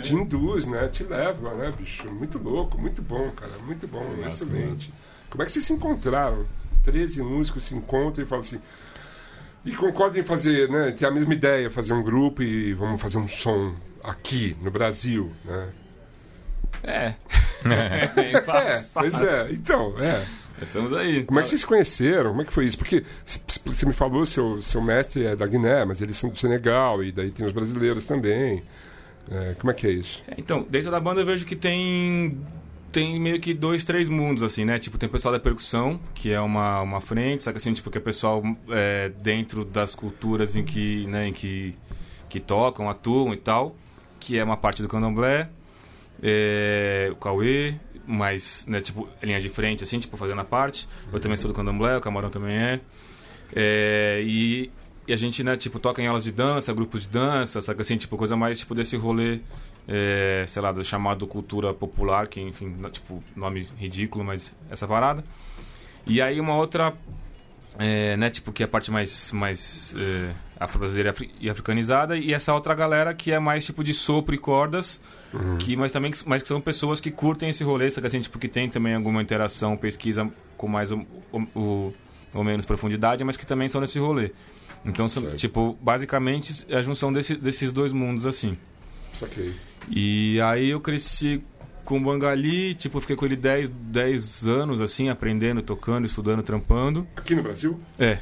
[0.00, 0.88] Te induz, né?
[0.88, 2.10] Te leva, né, bicho?
[2.12, 3.52] Muito louco, muito bom, cara.
[3.64, 4.92] Muito bom, excelente.
[5.30, 6.46] Como é que vocês se encontraram?
[6.82, 8.60] 13 músicos se encontram e falam assim.
[9.64, 10.92] E concordam em fazer, né?
[10.92, 15.32] Ter a mesma ideia, fazer um grupo e vamos fazer um som aqui no Brasil,
[15.44, 15.72] né?
[16.84, 17.14] É.
[17.66, 18.40] É,
[18.94, 19.48] pois é.
[19.50, 20.24] Então, é.
[20.60, 21.24] Estamos aí.
[21.24, 22.30] Como é que vocês se conheceram?
[22.30, 22.78] Como é que foi isso?
[22.78, 23.02] Porque
[23.64, 27.10] você me falou, seu, seu mestre é da Guiné, mas eles são do Senegal, e
[27.10, 28.62] daí tem os brasileiros também.
[29.30, 30.22] É, como é que é isso?
[30.28, 32.38] É, Então, dentro da banda eu vejo que tem
[32.92, 34.78] tem meio que dois, três mundos, assim, né?
[34.78, 37.98] Tipo, tem o pessoal da percussão, que é uma, uma frente, sabe assim, tipo, que
[37.98, 41.74] é pessoal é, dentro das culturas em que, né, em que,
[42.28, 43.74] que tocam, atuam e tal,
[44.20, 45.48] que é uma parte do candomblé,
[46.26, 47.74] é, o Cauê,
[48.06, 50.88] mas, né, tipo, linha de frente, assim, tipo, fazendo a parte.
[51.12, 52.80] Eu também sou do candomblé, o Camarão também é.
[53.54, 54.70] É, e,
[55.06, 58.16] e a gente, né, tipo, toca em aulas de dança, grupos de dança, assim, tipo,
[58.16, 59.40] coisa mais, tipo, desse rolê,
[59.86, 65.22] é, sei lá, do chamado cultura popular, que, enfim, tipo, nome ridículo, mas essa parada.
[66.06, 66.94] E aí uma outra,
[67.78, 72.32] é, né, tipo, que é a parte mais, mais é, afro-brasileira e afri- africanizada, e
[72.32, 75.00] essa outra galera que é mais, tipo, de sopro e cordas,
[75.58, 78.46] que, mas também mas que são pessoas que curtem esse rolê, sabe assim, tipo, que
[78.48, 81.04] tem também alguma interação, pesquisa com mais ou,
[81.54, 81.94] ou,
[82.34, 84.30] ou menos profundidade, mas que também são nesse rolê.
[84.84, 88.56] Então, são, tipo, basicamente é a junção desse, desses dois mundos, assim.
[89.12, 89.54] Saquei.
[89.90, 91.42] E aí eu cresci
[91.84, 96.42] com o Bangali, tipo, eu fiquei com ele 10, 10 anos, assim, aprendendo, tocando, estudando,
[96.42, 97.06] trampando.
[97.16, 97.80] Aqui no Brasil?
[97.98, 98.18] É.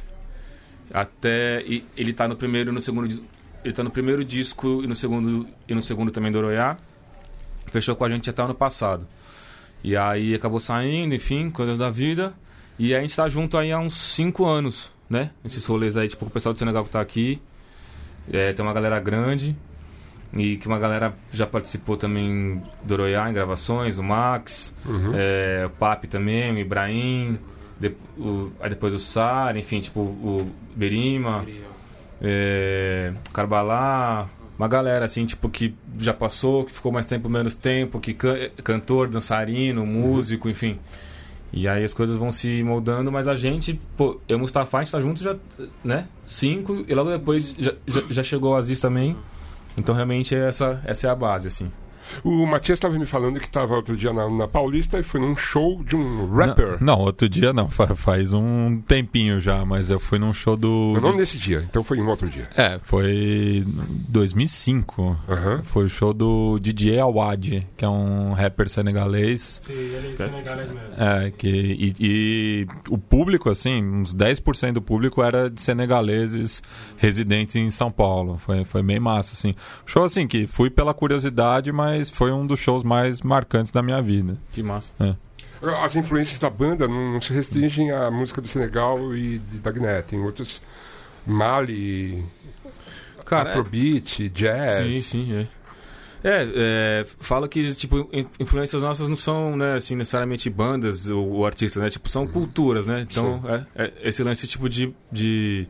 [0.93, 1.63] Até.
[1.65, 3.23] E ele tá no primeiro e no segundo.
[3.63, 5.47] Ele tá no primeiro disco e no segundo.
[5.67, 6.77] E no segundo também do Oroiá.
[7.67, 9.07] Fechou com a gente até ano passado.
[9.83, 12.33] E aí acabou saindo, enfim, coisas da vida.
[12.77, 15.31] E a gente tá junto aí há uns 5 anos, né?
[15.43, 17.41] Esses rolês aí, tipo, o pessoal do Senegal que tá aqui.
[18.31, 19.55] É, tem uma galera grande.
[20.35, 24.73] E que uma galera já participou também do Royal em gravações, o Max,
[25.15, 27.37] é, o Papi também, o Ibrahim,
[27.79, 31.45] de- o- aí depois o Sar, enfim, tipo, o Berima,
[32.21, 37.99] é, Carbalá, uma galera assim, tipo, que já passou, que ficou mais tempo, menos tempo,
[37.99, 40.79] que can- é cantor, dançarino, músico, enfim.
[41.51, 44.77] E aí as coisas vão se moldando, mas a gente, pô, eu e o Mustafa,
[44.79, 45.35] a gente tá junto já,
[45.83, 46.07] né?
[46.25, 49.15] Cinco, e logo depois já, já, já chegou o Aziz também.
[49.77, 51.71] Então realmente essa, essa é a base, assim.
[52.23, 55.35] O Matias estava me falando que estava outro dia na, na Paulista e foi num
[55.35, 56.77] show de um rapper.
[56.81, 60.55] Não, não, outro dia não, fa- faz um tempinho já, mas eu fui num show
[60.55, 60.97] do.
[61.01, 62.47] Não nesse dia, então foi em um outro dia.
[62.55, 63.63] É, foi
[64.09, 65.17] 2005.
[65.29, 65.61] Aham.
[65.63, 69.61] Foi o show do DJ Awad, que é um rapper senegalês.
[69.65, 70.87] Sim, ele é senegalês mesmo.
[70.97, 76.61] É, que, e, e o público, assim, uns 10% do público era de senegaleses
[76.97, 78.37] residentes em São Paulo.
[78.37, 79.53] Foi, foi bem massa, assim.
[79.85, 84.01] Show, assim, que fui pela curiosidade, mas foi um dos shows mais marcantes da minha
[84.01, 84.37] vida.
[84.51, 84.93] Que massa.
[85.81, 89.71] As influências da banda não, não se restringem à música do Senegal e de, da
[89.71, 90.01] Guiné.
[90.01, 90.61] Tem outros.
[91.25, 92.23] Mali,
[93.25, 94.85] Cara, é- Afrobeat, jazz.
[94.85, 95.47] Sim, sim, é.
[96.25, 101.29] É, é, fala que, tipo, in- influências nossas não são, né, assim, necessariamente bandas ou,
[101.29, 101.89] ou artistas, né?
[101.89, 103.05] Tipo, são culturas, né?
[103.09, 103.41] Então,
[103.75, 104.93] é, é esse lance, tipo, de...
[105.11, 105.67] de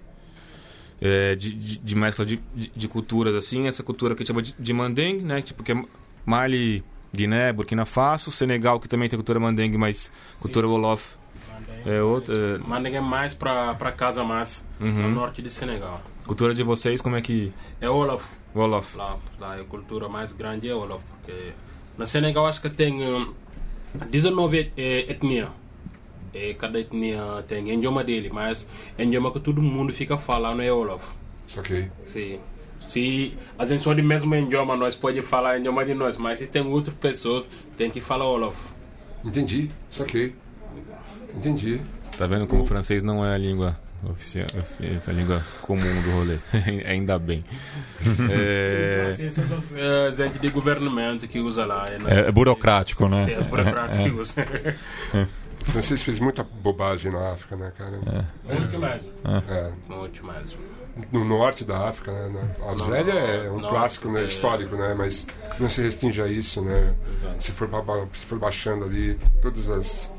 [1.01, 4.27] é, de, de, de mescla de, de, de culturas, assim, essa cultura que a gente
[4.27, 5.41] chama de, de Mandeng, né?
[5.41, 5.83] Tipo, que é
[6.25, 6.83] Mali,
[7.13, 11.15] Guiné, Burkina Faso, Senegal, que também tem cultura Mandeng, mas cultura Wolof
[11.85, 12.33] é outra.
[12.33, 15.03] é, Mandem é mais pra, pra casa mais, Uhum.
[15.03, 16.01] no norte de Senegal.
[16.25, 17.53] cultura de vocês, como é que...
[17.79, 18.25] É Wolof.
[18.55, 18.97] Wolof.
[18.97, 21.03] Lá, lá a cultura mais grande é Wolof.
[21.05, 21.51] Porque
[21.97, 23.33] no Senegal acho que tem hum,
[24.09, 25.49] 19 eh, etnias.
[26.33, 28.65] E cada etnia tem idioma dele, mas
[28.97, 31.13] o idioma que todo mundo fica falando é Wolof.
[31.47, 31.91] Saquei.
[32.05, 32.39] Sim.
[32.93, 36.45] Se a gente só de mesmo idioma, nós pode falar idioma de nós, mas se
[36.45, 38.67] tem outras pessoas, tem que falar Wolof.
[39.25, 39.71] Entendi.
[39.89, 40.35] Saquei.
[41.35, 41.81] Entendi.
[42.15, 43.75] Tá vendo como o francês não é a língua
[44.07, 44.45] oficial,
[45.07, 46.37] a língua comum do rolê?
[46.85, 47.43] Ainda bem.
[48.29, 51.85] É, Mas esses são os, eh, gente de governamento que usa lá.
[52.07, 53.25] É, é burocrático, né?
[53.25, 54.45] Sim, as burocráticos que usam.
[55.61, 57.97] O francês fez muita bobagem na África, né, cara?
[58.43, 59.11] Muito mesmo.
[59.49, 59.71] É.
[59.89, 60.72] Muito mesmo.
[61.11, 62.55] No norte da África, né?
[62.59, 64.21] Na Algéria é um clássico, né?
[64.21, 64.25] é.
[64.25, 64.93] Histórico, né?
[64.95, 65.25] Mas
[65.59, 66.93] não se restringe a isso, né?
[67.39, 67.67] Se for,
[68.13, 70.13] se for baixando ali todas as...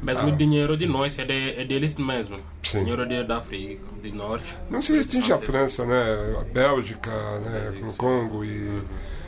[0.00, 0.32] Mesmo Ah.
[0.32, 2.38] o dinheiro de nós é, de, é deles mesmo.
[2.62, 2.80] Sim.
[2.80, 4.54] Dinheiro de, da África, do norte.
[4.70, 6.36] Não se restringe à França, né?
[6.40, 7.74] A Bélgica, né?
[7.80, 8.82] Com o Congo e,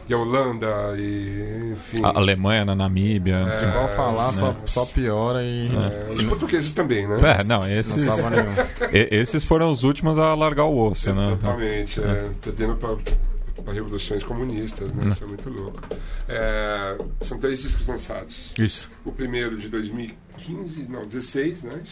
[0.09, 0.66] e a Holanda
[0.97, 1.73] e...
[1.73, 2.01] Enfim...
[2.03, 3.37] A Alemanha, na Namíbia.
[3.61, 3.68] É.
[3.68, 5.68] Igual falar, só, só piora e.
[5.68, 7.18] É, os portugueses também, né?
[7.40, 8.31] É, não, esses, Não
[8.90, 11.33] e- esses foram os últimos a largar o osso, né?
[11.33, 15.11] Exatamente, é, perdendo para revoluções comunistas, né?
[15.11, 15.81] Isso é muito louco.
[16.27, 18.53] É, são três discos lançados.
[18.59, 18.90] isso.
[19.05, 21.83] O primeiro de 2015, não, 16, né?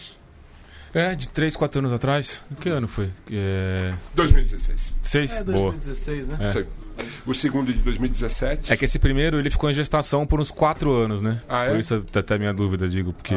[0.95, 2.41] É, de 3, 4 anos atrás.
[2.61, 3.11] Que ano foi?
[3.31, 3.93] É...
[4.15, 4.95] 2016.
[5.03, 5.33] 6?
[5.33, 5.73] É Boa.
[5.73, 6.39] 2016, né?
[6.41, 6.86] É.
[7.27, 8.73] O segundo de 2017.
[8.73, 11.41] É que esse primeiro ele ficou em gestação por uns 4 anos, né?
[11.49, 11.71] Ah, é?
[11.71, 13.13] Por isso até até a minha dúvida, digo.
[13.13, 13.35] Porque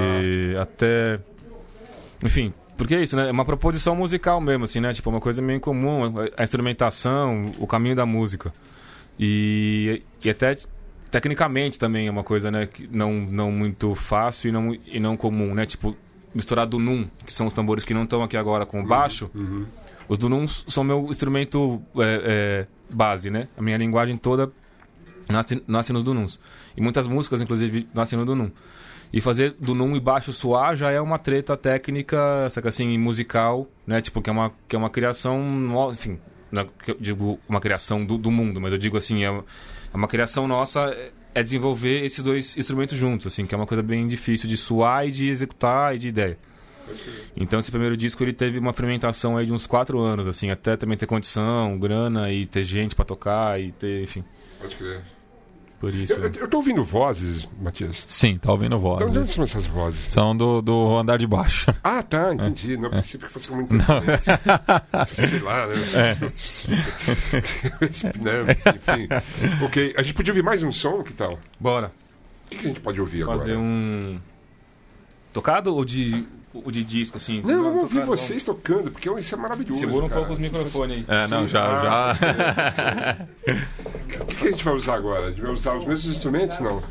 [0.61, 1.19] até.
[2.23, 3.27] Enfim, porque é isso, né?
[3.29, 4.93] É uma proposição musical mesmo, assim, né?
[4.93, 6.13] Tipo, uma coisa meio comum.
[6.37, 8.53] a- instrumentação, o caminho da música.
[9.19, 10.57] E, e até
[11.11, 12.67] tecnicamente também é uma coisa, né?
[12.67, 15.65] Que não, não muito fácil e não, e não comum, né?
[15.65, 15.95] Tipo,
[16.33, 19.29] misturar do num, que são os tambores que não estão aqui agora com o baixo.
[19.33, 19.65] Uhum.
[20.09, 23.47] Os dununs são meu instrumento é, é, base, né?
[23.55, 24.51] A minha linguagem toda
[25.29, 26.39] nasce, nasce nos dununs.
[26.75, 28.49] E muitas músicas, inclusive, nascem no dunum.
[29.13, 34.01] E fazer dunum e baixo soar já é uma treta técnica, saca assim, musical, né?
[34.01, 35.39] Tipo, que é uma, que é uma criação,
[35.91, 36.19] enfim,
[36.51, 39.27] não é que eu digo uma criação do, do mundo, mas eu digo assim, é,
[39.27, 40.91] é uma criação nossa,
[41.35, 45.07] é desenvolver esses dois instrumentos juntos, assim, que é uma coisa bem difícil de suar
[45.07, 46.37] e de executar e de ideia.
[47.35, 50.75] Então esse primeiro disco ele teve uma fermentação aí de uns quatro anos, assim, até
[50.77, 54.23] também ter condição, grana e ter gente pra tocar e ter, enfim,
[54.59, 55.01] Pode crer.
[55.79, 56.13] por isso.
[56.13, 58.03] Eu, eu, eu tô ouvindo vozes, Matias.
[58.05, 59.29] Sim, tá ouvindo De onde voz.
[59.31, 60.11] são essas vozes?
[60.11, 61.67] São do, do andar de baixo.
[61.83, 62.75] Ah, tá, entendi.
[62.75, 64.23] Não, pensei que fosse como interferente.
[65.29, 65.75] Sei lá, né?
[68.19, 68.57] né?
[68.75, 69.07] Enfim.
[69.65, 71.39] Ok, a gente podia ouvir mais um som, que tal?
[71.59, 71.91] Bora
[72.45, 73.65] O que, que a gente pode ouvir fazer agora?
[73.67, 74.19] um
[75.31, 77.41] tocado ou de ou de disco assim?
[77.41, 79.79] Não, vamos ouvir vocês tocando, porque isso é maravilhoso.
[79.79, 80.21] Segura um cara.
[80.21, 81.05] pouco os microfones aí.
[81.07, 83.27] É, não, Sim, já, ah, já.
[84.21, 85.27] O que, que a gente vai usar agora?
[85.27, 86.59] A gente vai usar os mesmos instrumentos?
[86.59, 86.81] Não.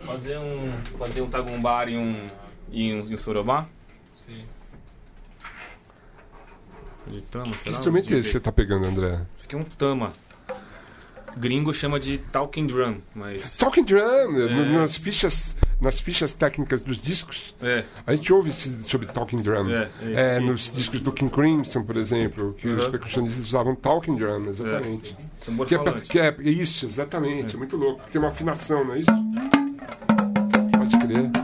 [0.00, 2.28] Fazer um fazer um tagumbara e um
[2.72, 3.66] em, em Sorobá?
[4.26, 4.44] Sim.
[7.06, 9.20] De tama, Que instrumento é esse que você tá pegando, André?
[9.36, 10.12] Isso aqui é um tama.
[11.36, 13.56] Gringo chama de talking drum, mas...
[13.56, 14.64] Talking Drum, É.
[14.72, 19.70] nas, fichas, nas fichas técnicas dos discos, É, a gente ouve sobre Talking Drum.
[19.70, 24.16] é, é É, nos discos do King Crimson, por exemplo, que os percussionistas usavam Talking
[24.16, 25.16] Drum, exatamente.
[25.44, 27.58] Tambor Que é, que é isso, exatamente, é.
[27.58, 28.02] muito louco.
[28.10, 29.10] Tem uma afinação, não é isso?
[30.78, 31.41] Pode crer.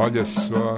[0.00, 0.76] Olha só,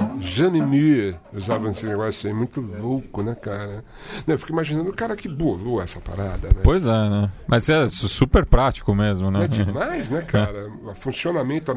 [0.67, 3.85] Muir usava esse negócio aí, muito louco, né, cara?
[4.27, 6.63] Não, eu fico imaginando o cara que bolou essa parada, né?
[6.65, 7.31] Pois é, né?
[7.47, 9.45] Mas é su- super prático mesmo, né?
[9.45, 10.71] É demais, né, cara?
[10.85, 11.71] O funcionamento,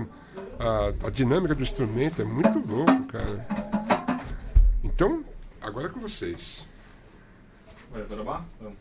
[0.58, 3.45] a, a- a dinâmica do instrumento é muito louco, cara.
[4.84, 5.23] Então,
[5.62, 6.63] agora é com vocês.
[7.91, 8.43] Vai, Sorobá?
[8.62, 8.77] Vamos.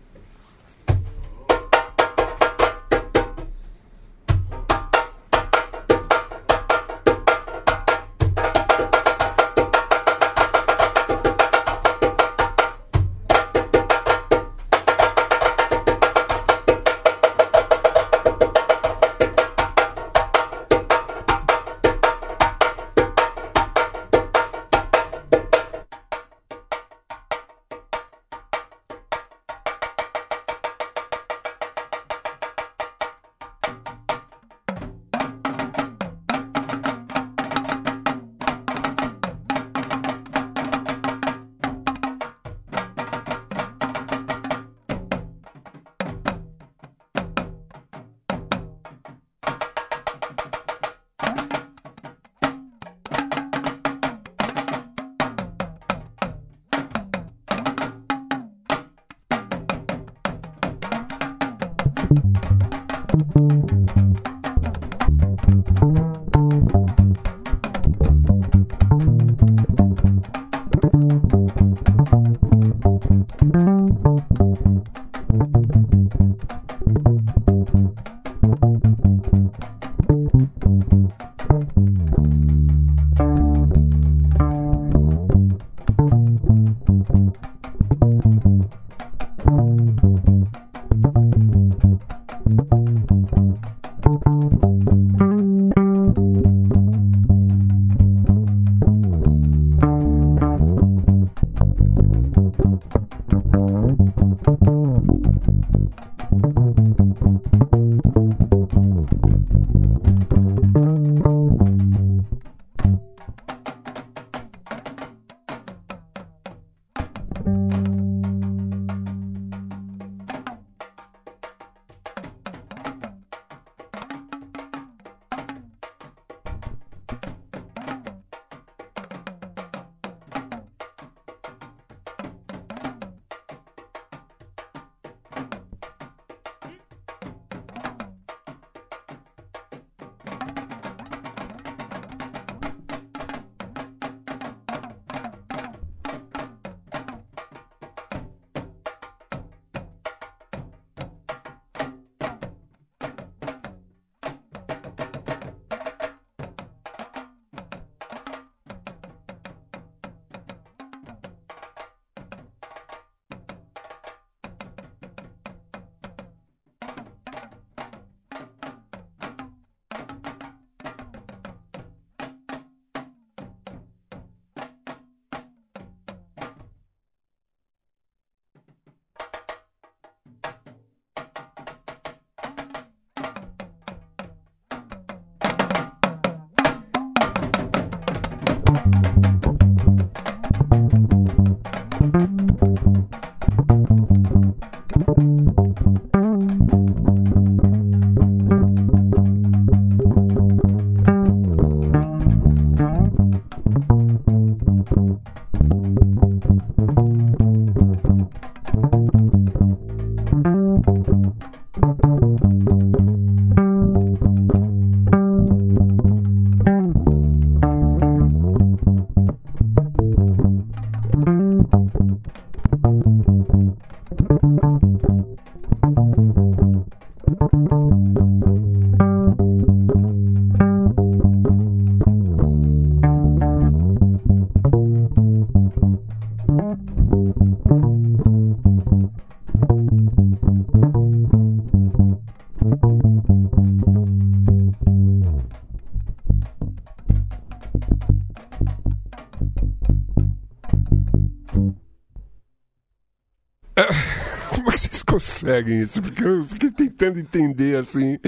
[255.53, 256.01] Conseguem isso?
[256.01, 258.19] Porque eu fiquei tentando entender, assim,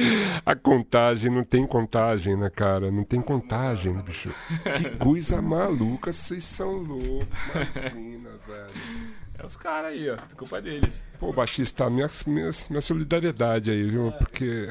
[0.45, 1.31] a contagem.
[1.31, 2.91] Não tem contagem, né, cara?
[2.91, 4.31] Não tem contagem, né, bicho.
[4.77, 7.29] Que coisa maluca, vocês são loucos.
[7.55, 9.15] Imagina, velho.
[9.37, 10.17] É os caras aí, ó.
[10.37, 11.03] Culpa deles.
[11.19, 14.13] Pô, baixista, minha, minha, minha solidariedade aí, viu?
[14.13, 14.69] Porque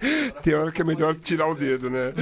[0.42, 2.12] tem hora que é melhor tirar o dedo, né?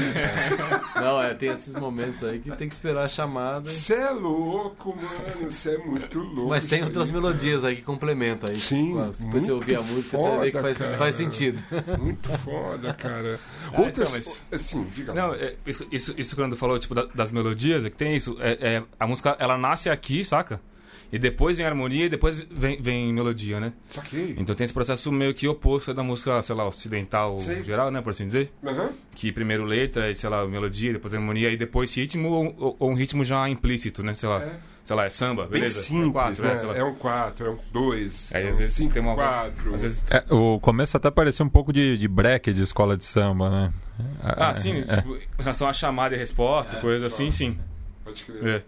[0.96, 3.68] Não, é, tem esses momentos aí que tem que esperar a chamada.
[3.68, 5.50] Você é louco, mano.
[5.50, 6.48] Você é muito louco.
[6.48, 8.58] Mas tem outras aí, melodias aí que complementam aí.
[8.58, 11.12] Sim, Depois você muito ouvir a música, você vai ver que faz, foda, faz cara.
[11.12, 11.62] sentido.
[11.68, 11.98] cara.
[11.98, 13.40] Muito foda, cara.
[13.72, 14.16] Ah, Outras.
[14.16, 17.84] então, mas- Assim, diga Não, é, isso, isso, isso quando falou, tipo, da- das melodias,
[17.84, 18.36] é que tem isso.
[18.40, 20.60] É, é, a música, ela nasce aqui, saca?
[21.12, 23.72] E depois vem a harmonia e depois vem, vem melodia, né?
[23.88, 24.34] Saquei.
[24.38, 27.62] Então tem esse processo meio que oposto da música, sei lá, ocidental Sei.
[27.62, 28.00] geral, né?
[28.02, 28.52] Por assim dizer.
[28.64, 28.90] Aham.
[29.14, 32.94] Que primeiro letra, e sei lá, melodia, depois harmonia, e depois ritmo, ou, ou- um
[32.94, 34.14] ritmo já implícito, né?
[34.14, 34.58] Sei lá, É.
[34.82, 35.80] sei lá, é samba, Bem beleza?
[35.80, 36.72] simples, é quatro, né?
[36.74, 36.78] né?
[36.80, 39.74] É um 4, é um 2, Aí, é às um vezes 5, tem uma- 4.
[39.74, 43.04] Às vezes É, o começo até parecia um pouco de, de break de escola de
[43.04, 43.72] samba, né?
[44.22, 44.96] Ah, É, sim, é.
[44.96, 47.56] tipo, em relação a chamada e resposta, coisas assim, sim.
[48.04, 48.64] Pode crer.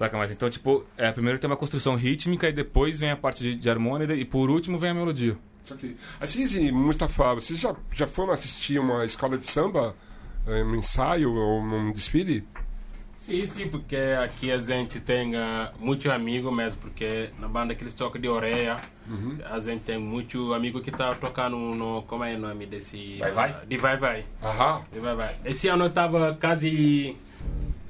[0.00, 0.04] É.
[0.04, 3.42] Saca, mas então, tipo, é, primeiro tem uma construção rítmica e depois vem a parte
[3.42, 5.36] de, de harmonia e por último vem a melodia.
[5.62, 5.94] Saquei.
[6.18, 9.94] Assim, assim, Mustafa, vocês já, já foram assistir uma escola de samba?
[10.46, 12.44] eh, Um ensaio ou um desfile?
[13.18, 17.82] Sim, sim, porque aqui a gente tem ah, muito amigo mesmo, porque na banda que
[17.84, 18.78] eles tocam de orelha,
[19.50, 22.00] a gente tem muito amigo que tá tocando no.
[22.04, 23.18] Como é o nome desse.
[23.18, 23.50] Vai Vai?
[23.50, 24.24] ah, De Vai Vai.
[24.42, 24.82] Aham.
[24.90, 25.36] De Vai Vai.
[25.44, 27.14] Esse ano eu tava quase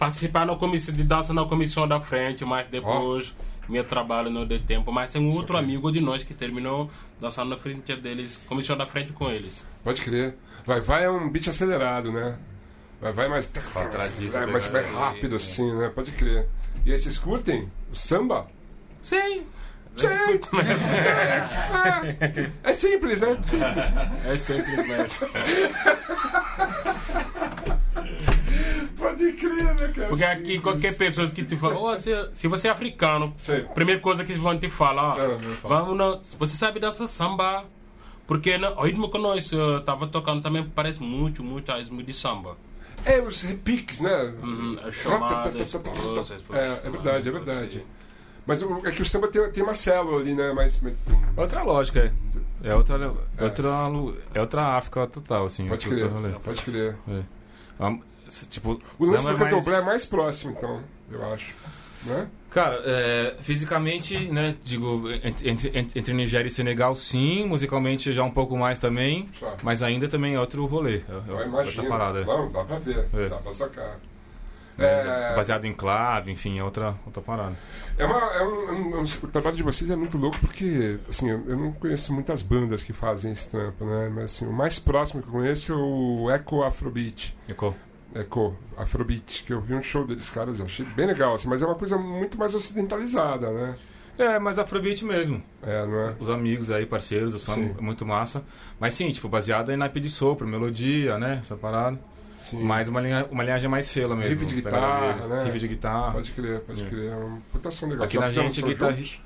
[0.01, 3.35] participando da comissão de dança na comissão da frente, mas depois
[3.69, 4.91] meu trabalho não deu tempo.
[4.91, 6.91] Mas tem um outro amigo de nós que terminou
[7.21, 9.67] dançando na frente deles, comissão da frente com eles.
[9.85, 10.35] Pode crer.
[10.67, 12.39] Vai, vai é um beat acelerado, né?
[12.99, 13.47] Vai, vai mais.
[13.47, 14.47] disso, É, né?
[14.47, 15.91] mais, mais rápido, assim, né?
[15.95, 16.49] Pode crer.
[16.85, 18.49] E aí, vocês curtem o samba?
[19.03, 19.45] Sim!
[19.97, 20.09] Sim.
[22.63, 23.37] É, é simples, né?
[23.49, 23.93] Simples.
[24.25, 25.29] É simples mesmo.
[29.01, 30.09] Pode crer, né, cara?
[30.09, 30.61] Porque aqui Simples.
[30.63, 33.65] qualquer pessoa que te fala, "Ó, se, se você é africano, Sim.
[33.75, 35.83] primeira coisa que eles vão te falar, ó, falar.
[35.83, 37.65] vamos na, você sabe dançar samba?
[38.27, 42.03] Porque né, o ritmo que nós eh, tava tocando também parece muito, muito a ritmo
[42.03, 42.57] de samba.
[43.05, 44.35] É, os repiques, né?
[44.43, 47.85] Uhum, as chamadas, explosões, É, é verdade, é verdade.
[48.47, 50.53] Mas é que o samba tem, tem uma célula ali, né?
[50.53, 50.97] Mas, mas-
[51.37, 52.69] Outra lógica, é.
[52.69, 52.97] É outra,
[53.39, 53.69] é outra,
[54.35, 55.67] é outra África total, assim.
[55.67, 56.97] pode outro crer, pode crer.
[57.09, 57.23] É
[58.49, 61.55] tipo, O lance do é candomblé é mais próximo, então, eu acho.
[62.05, 62.27] Né?
[62.51, 68.31] Cara, é, fisicamente, né, digo, entre, entre, entre Nigéria e Senegal, sim, musicalmente já um
[68.31, 69.55] pouco mais também, Só.
[69.63, 70.97] mas ainda também é outro rolê.
[70.97, 71.89] É, é Eu outra imagino.
[71.89, 72.21] parada.
[72.21, 72.25] é.
[72.25, 73.29] Não, dá pra ver, É.
[73.29, 73.99] dá pra sacar.
[74.79, 77.55] É, É, Baseado em clave, enfim, é outra, outra parada.
[77.99, 81.29] é uma, é um, é um- o trabalho de vocês é muito louco porque, assim,
[81.29, 84.09] eu, eu não conheço muitas bandas que fazem esse trampo, né?
[84.13, 87.37] Mas, assim, o mais próximo que eu conheço é o Echo Afrobeat.
[87.47, 87.77] Ficou?
[88.15, 91.63] Echo Afrobeat, que eu vi um show deles, caras, eu achei bem legal, assim, mas
[91.63, 93.75] é uma coisa muito mais ocidentalizada, né?
[94.19, 95.43] É, mas Afrobeat mesmo.
[95.63, 96.15] É, não é?
[96.19, 98.43] Os amigos aí, parceiros, o som é muito massa.
[98.79, 101.39] Mas sim, tipo, baseado em naipe de sopro, melodia, né?
[101.41, 101.99] Essa parada.
[102.39, 102.63] Sim.
[102.63, 104.31] Mas uma, linha, uma linhagem mais fela mesmo.
[104.31, 105.45] Riff de guitarra, né?
[105.45, 106.13] Riff de guitarra.
[106.13, 106.87] Pode crer, pode É.
[106.89, 107.13] crer.
[107.13, 108.05] É uma puta som legal.
[108.05, 108.93] Aqui Já na gente, guitarra.
[108.93, 109.21] juntos?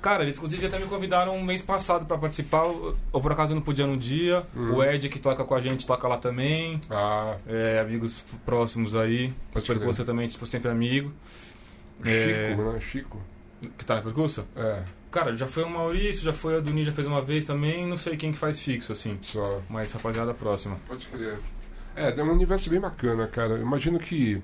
[0.00, 3.56] Cara, eles inclusive até me convidaram um mês passado pra participar, ou por acaso eu
[3.56, 4.46] não podia no dia.
[4.56, 4.74] Hum.
[4.76, 6.80] O Ed, que toca com a gente, toca lá também.
[6.90, 9.28] Ah, É, amigos próximos aí.
[9.52, 11.12] Pode Espero que você também, tipo, sempre amigo.
[12.02, 12.48] o É.
[12.48, 12.80] Chico, né?
[12.80, 13.20] Chico.
[13.76, 14.46] Que tá na percurso?
[14.56, 17.84] É, Cara, já foi o Maurício, já foi a Duni, já fez uma vez também.
[17.86, 19.18] Não sei quem que faz fixo, assim.
[19.20, 19.60] só.
[19.68, 20.78] Mas rapaziada próxima.
[20.86, 21.36] Pode crer.
[21.96, 23.54] É, é um universo bem bacana, cara.
[23.54, 24.40] Eu imagino que,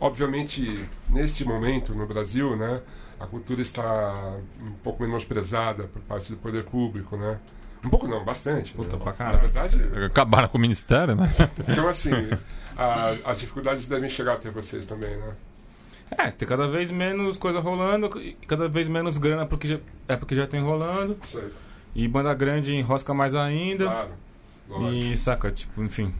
[0.00, 2.80] obviamente, neste momento no Brasil, né,
[3.20, 7.38] a cultura está um pouco menosprezada por parte do poder público, né?
[7.84, 8.72] Um pouco não, bastante.
[8.72, 9.02] Puta né?
[9.02, 9.40] pra Na caralho.
[9.40, 11.32] verdade, Acabaram com o ministério, né?
[11.68, 12.10] então assim,
[12.76, 15.32] a- as dificuldades devem chegar até vocês também, né?
[16.10, 20.16] É, tem cada vez menos coisa rolando, e cada vez menos grana porque já, é
[20.16, 21.16] porque já tem rolando.
[21.34, 21.52] Aí,
[21.94, 23.84] E banda grande enrosca mais ainda.
[23.84, 24.10] claro.
[24.68, 24.92] Lógico.
[24.92, 26.12] E saca, tipo, enfim.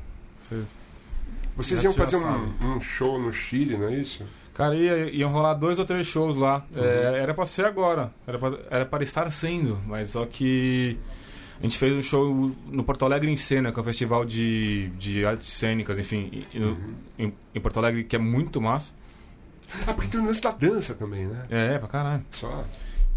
[1.57, 4.25] Vocês iam fazer um, um show no Chile, não é isso?
[4.59, 6.65] Cara, ia, iam rolar dois ou três shows lá.
[6.75, 6.83] Uhum.
[6.85, 8.11] É, era pra ser agora.
[8.27, 9.79] Era pra, era para estar sendo.
[9.87, 10.99] Mas só que.
[11.61, 14.89] A gente fez um show no Porto Alegre em Cena, que é um festival de,
[14.99, 16.95] de artes cênicas, enfim, Uhum.
[17.19, 18.93] em, em Porto Alegre, que é muito massa.
[19.87, 21.47] Ah, porque tem o lance da dança também, né?
[21.51, 22.25] É, pra caralho.
[22.33, 22.65] Só.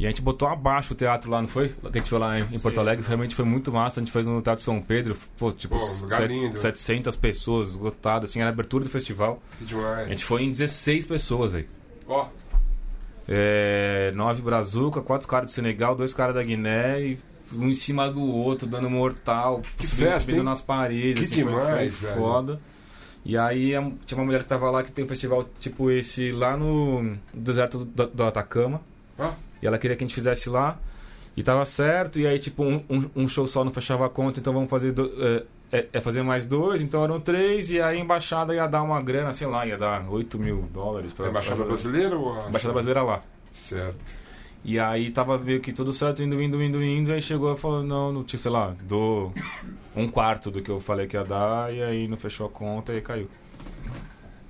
[0.02, 1.70] E a gente botou abaixo o teatro lá, não foi?
[1.70, 3.99] Que a gente foi lá em, Porto Alegre, realmente foi muito massa.
[3.99, 6.58] A gente fez no Teatro São Pedro, pô, tipo, Pô, lindo.
[6.58, 9.39] 700 pessoas esgotadas, assim, era a abertura do festival.
[9.60, 10.08] Que A demais.
[10.10, 11.68] gente foi em 16 pessoas aí.
[12.08, 12.26] Ó,
[13.28, 17.20] É, nove Brazuca, quatro caras do Senegal, dois caras da Guiné e
[17.54, 21.30] um em cima do outro, dando mortal, Que subindo, festa, subindo nas paredes.
[21.30, 22.20] Que assim, foi- demais, foi, velho.
[22.22, 22.60] foda.
[23.24, 23.74] E aí
[24.06, 27.86] tinha uma mulher que tava lá que tem um festival tipo esse lá no deserto
[27.86, 28.82] do, do Atacama.
[29.20, 29.34] Ah.
[29.62, 30.78] E ela queria que a gente fizesse lá.
[31.36, 34.39] E tava certo, e aí tipo um, um- um show só não fechava a conta,
[34.39, 37.97] então vamos fazer do- é, é- é fazer mais dois, então eram três, e aí
[37.97, 41.30] a embaixada ia dar uma grana, sei lá, ia dar 8 mil dólares pra A
[41.30, 42.49] embaixada pra- brasileira ou a...
[42.49, 43.22] Embaixada brasileira lá.
[43.53, 43.95] Certo.
[44.64, 47.82] E aí tava meio que tudo certo, indo, indo, indo, indo, aí chegou e falou,
[47.82, 49.34] não, não tinha, sei lá, dou
[49.95, 52.93] um quarto do que eu falei que ia dar, e aí não fechou a conta
[52.93, 53.30] e caiu.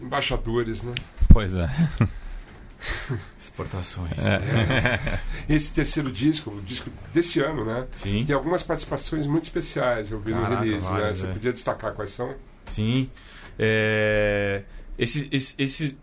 [0.02, 0.94] Embaixadores, né?
[1.32, 1.68] Pois é.
[3.40, 4.12] Exportações.
[5.50, 7.86] Esse terceiro disco, o disco desse ano, né?
[7.94, 10.92] Sim, Tem algumas participações muito especiais, eu vi no Caraca, release, né?
[11.00, 11.34] várias, Você é.
[11.34, 12.34] podia destacar quais são?
[12.66, 13.10] sim.
[13.60, 14.64] É,
[14.98, 15.98] esse, esse, esse-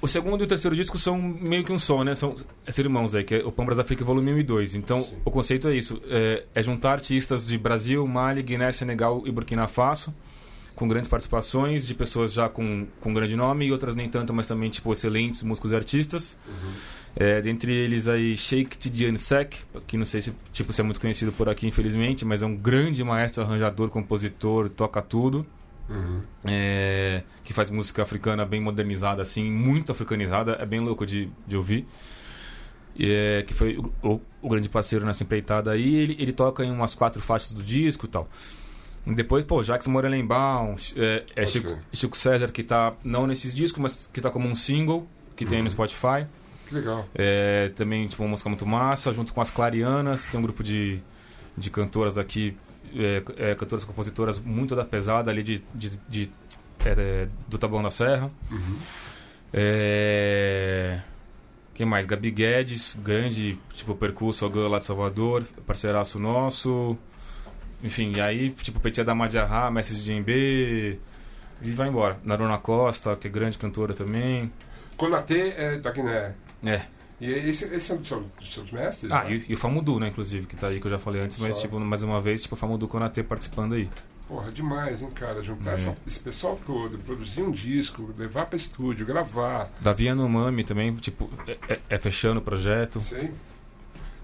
[0.00, 2.14] o segundo e o terceiro disco são meio que um som, né?
[2.14, 2.34] São,
[2.68, 4.74] são irmãos aí, que é o Pão Brasil África Volume 1 e 2.
[4.74, 5.16] Então, Sim.
[5.24, 6.00] o conceito é isso.
[6.08, 10.12] É, é juntar artistas de Brasil, Mali, Guiné, Senegal e Burkina Faso
[10.74, 14.46] com grandes participações de pessoas já com, com grande nome e outras nem tanto, mas
[14.48, 16.36] também tipo excelentes músicos e artistas.
[17.16, 21.00] É, dentre eles aí Sheikh Tidiane Sek, que não sei se tipo se é muito
[21.00, 25.46] conhecido por aqui infelizmente, mas é um grande maestro arranjador, compositor, toca tudo.
[25.88, 26.22] Uhum.
[26.44, 31.56] É, que faz música africana bem modernizada, assim, muito africanizada, é bem louco de, de
[31.56, 31.86] ouvir.
[32.96, 35.94] E é, que foi o, o- o grande parceiro nessa empreitada aí.
[35.94, 38.28] Ele, ele toca em umas quatro faixas do disco e tal.
[39.06, 41.78] Depois, pô, Jax Morelenbaum, é, é Chico.
[41.92, 45.62] Chico César, que tá não nesses discos, mas que tá como um single, que tem
[45.62, 46.26] no Spotify.
[46.68, 47.06] Que legal.
[47.14, 50.62] É, também, tipo, uma música muito massa, junto com as Clarianas, que é um grupo
[50.64, 51.00] de,
[51.56, 52.56] de cantoras daqui,
[52.96, 56.30] é, é, cantoras e compositoras muito da pesada ali de, de, de-
[56.86, 58.30] é, do Taboão da Serra.
[58.50, 58.78] Uhum.
[59.52, 61.00] É,
[61.74, 62.06] quem mais?
[62.06, 66.96] Gabi Guedes, grande, tipo, percurso lá de Salvador, parceiraço nosso.
[67.84, 70.98] Enfim, e aí, tipo, Petia da Madiarra, mestre de DMB,
[71.62, 72.18] e vai embora.
[72.24, 74.50] Narona Costa, que é grande cantora também.
[74.96, 76.34] Konatê é da Guiné.
[76.64, 76.80] É.
[77.20, 79.12] E esse, esse é um dos seus, dos seus mestres?
[79.12, 79.34] Ah, né?
[79.34, 81.56] e, e o Famudu, né, inclusive, que tá aí, que eu já falei antes, mas,
[81.56, 81.62] Só.
[81.62, 83.88] tipo, mais uma vez, tipo, o Famudu Konatê participando aí.
[84.26, 85.42] Porra, demais, hein, cara?
[85.42, 85.74] Juntar É.
[85.74, 89.70] essa- esse pessoal todo, produzir um disco, levar pra estúdio, gravar.
[89.80, 92.98] Davi Anomami também, tipo, é, é- é fechando o projeto.
[93.00, 93.30] Sei.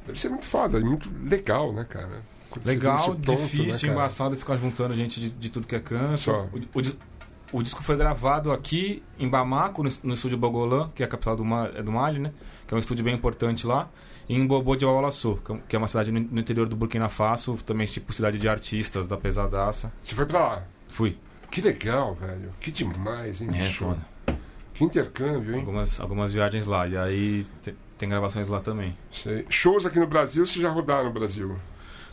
[0.07, 2.23] Deve ser muito foda, muito legal, né, cara?
[2.64, 6.30] Legal, pronto, difícil, né, embaçado ficar juntando gente de, de tudo que é canto.
[6.74, 7.11] O, o
[7.53, 11.34] o disco foi gravado aqui em Bamako, no, no estúdio Bogolã, que é a capital
[11.34, 11.42] do,
[11.76, 12.32] é do Mali, né?
[12.64, 13.88] Que é um estúdio bem importante lá.
[14.28, 16.76] E em Bobo de Wawalassu, que é que é uma cidade no, no interior do
[16.76, 19.92] Burkina Faso, também tipo cidade de artistas, da pesadaça.
[20.01, 20.62] Você foi pra lá.
[20.88, 21.18] Fui.
[21.51, 22.51] Que legal, velho.
[22.61, 23.84] Que demais, hein, É, bicho?
[23.84, 23.98] foda.
[24.72, 25.59] Que intercâmbio, hein?
[25.61, 26.86] Algumas, algumas viagens lá.
[26.86, 28.96] E aí te- tem gravações lá também.
[29.11, 29.44] Sei.
[29.48, 31.57] Shows aqui no Brasil, você já rodaram no Brasil?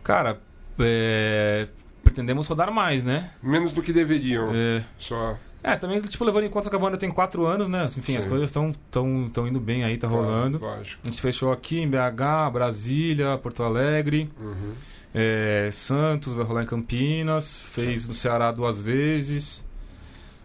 [0.04, 0.39] Cara,
[0.80, 1.68] é,
[2.04, 3.32] pretendemos rodar mais, né?
[3.43, 4.52] Menos do que deveriam.
[4.54, 5.38] É, Só.
[5.64, 7.86] é, também, tipo, levando em conta que a banda tem quatro anos, né?
[7.98, 8.30] Enfim, as Sim.
[8.30, 10.60] coisas estão tão, tão indo bem aí, tá rolando.
[10.60, 11.02] Lógico.
[11.04, 14.74] A gente fechou aqui em BH, Brasília, Porto Alegre, Uhum.
[15.14, 19.66] é, Santos, vai rolar em Campinas, fez no Ceará duas vezes.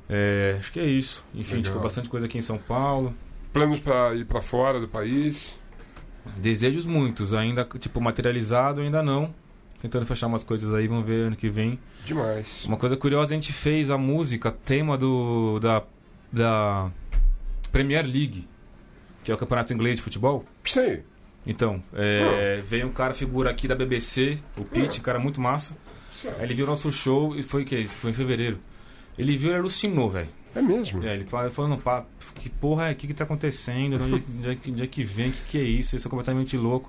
[0.08, 1.24] É, acho que é isso.
[1.34, 1.72] Enfim, Legal.
[1.72, 3.14] tipo, bastante coisa aqui em São Paulo.
[3.52, 5.58] Planos pra ir pra fora do país?
[6.36, 9.34] Desejos muitos, ainda, tipo, materializado ainda não.
[9.82, 11.76] Tentando fechar umas coisas aí, vamos ver ano que vem.
[12.06, 12.64] Demais.
[12.66, 15.82] Uma coisa curiosa, a gente fez a música, tema do da,
[16.32, 16.88] da
[17.72, 18.46] Premier League,
[19.24, 20.44] que é o campeonato inglês de futebol.
[20.64, 21.02] Sei.
[21.44, 25.76] Então, é, veio um cara, figura aqui da BBC, o Pete, cara muito massa.
[26.38, 27.76] Aí ele viu o nosso show e foi o que?
[27.76, 28.60] Isso foi em fevereiro.
[29.18, 30.28] Ele viu e alucinou, velho.
[30.54, 31.02] É mesmo?
[31.04, 32.04] É, ele falou, falando, pá,
[32.36, 32.92] que porra é?
[32.92, 33.98] O que que tá acontecendo?
[33.98, 35.30] De onde, de onde é que- de onde é que vem?
[35.30, 35.96] O que que é isso?
[35.96, 36.88] Isso é completamente louco.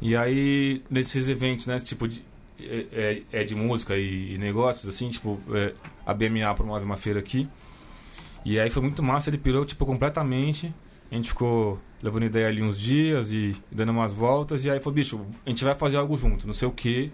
[0.00, 2.22] E aí, nesses eventos, né, tipo, de,
[2.60, 2.86] é,
[3.32, 5.72] é- é de música e, e negócios, assim, tipo, é,
[6.04, 7.46] a BMA promove uma feira aqui.
[8.44, 10.72] E aí foi muito massa, ele pirou, tipo, completamente.
[11.10, 14.64] A gente ficou levando ideia ali uns dias e dando umas voltas.
[14.64, 17.10] E aí falou, bicho, a gente vai fazer algo junto, não sei o quê.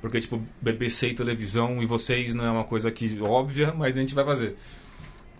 [0.00, 4.00] Porque, tipo, BBC e televisão e vocês não é uma coisa que óbvia, mas a
[4.00, 4.54] gente vai fazer.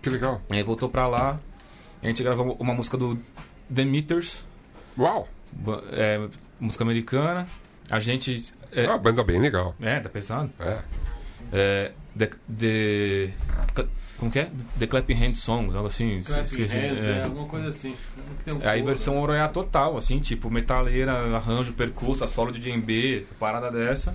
[0.02, 0.40] Que legal.
[0.50, 1.38] Aí voltou pra lá,
[2.02, 3.16] a gente gravou uma música do
[3.72, 4.44] The Meters,
[4.98, 5.28] Uau!
[5.92, 6.26] É,
[6.60, 7.46] música americana.
[7.90, 8.52] A gente.
[8.72, 9.74] É uma banda bem legal.
[9.80, 10.50] é tá pesado.
[10.60, 10.78] É.
[11.52, 13.30] É, the, the-
[14.16, 14.50] Como que é?
[14.78, 16.20] The Clapping Hand Songs, algo assim.
[16.22, 16.76] Clapping esqueci.
[16.76, 17.10] Hands, É.
[17.18, 17.94] é, alguma coisa assim.
[18.44, 23.26] Tem um É aí versão oroiá total, assim, tipo, metaleira, arranjo, percurso, solo de DMB,
[23.38, 24.14] parada dessa.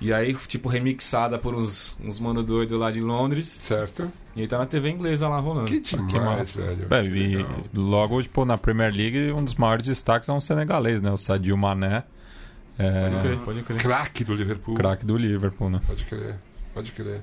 [0.00, 3.58] E aí, tipo, remixada por uns, uns mano doido lá de Londres.
[3.62, 4.12] Certo?
[4.36, 5.66] E aí tá na TV inglesa lá rolando.
[5.66, 6.60] Que demais, massa.
[6.62, 6.86] velho.
[6.90, 7.46] É, Que e
[7.78, 11.10] logo, tipo, na Premier League, um dos maiores destaques é um senegalês, né?
[11.10, 12.04] O Sadio Mané.
[12.78, 13.78] É, Pode crer, pode crer.
[13.80, 14.74] Craque do Liverpool.
[14.74, 15.80] craque do Liverpool, né?
[15.86, 16.36] Pode crer,
[16.74, 17.22] pode crer.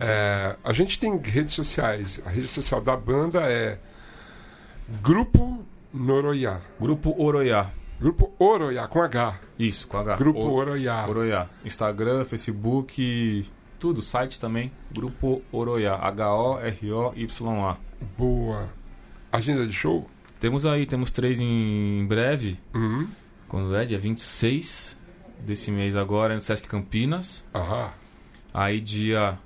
[0.00, 2.20] É, a gente tem redes sociais.
[2.26, 3.78] A rede social da banda é
[5.02, 6.60] Grupo Noroiá.
[6.80, 7.70] Grupo Oroiá.
[8.00, 9.38] Grupo Oroiá, com H.
[9.58, 10.16] Isso, com H.
[10.16, 11.06] Grupo O- Oroiá.
[11.08, 11.46] Oroiá.
[11.64, 13.46] Instagram, Facebook,
[13.78, 14.02] tudo.
[14.02, 14.70] Site também.
[14.92, 15.94] Grupo Oroiá.
[15.94, 17.76] H-O-R-O-Y-A.
[18.16, 18.68] Boa.
[19.32, 20.08] Agenda de show?
[20.40, 22.58] Temos aí, temos três em breve.
[22.74, 23.08] Uhum.
[23.48, 23.84] Quando é?
[23.84, 24.96] Dia 26
[25.40, 27.44] desse mês agora, no Sesc Campinas.
[27.54, 27.90] Aham.
[28.52, 29.38] Aí dia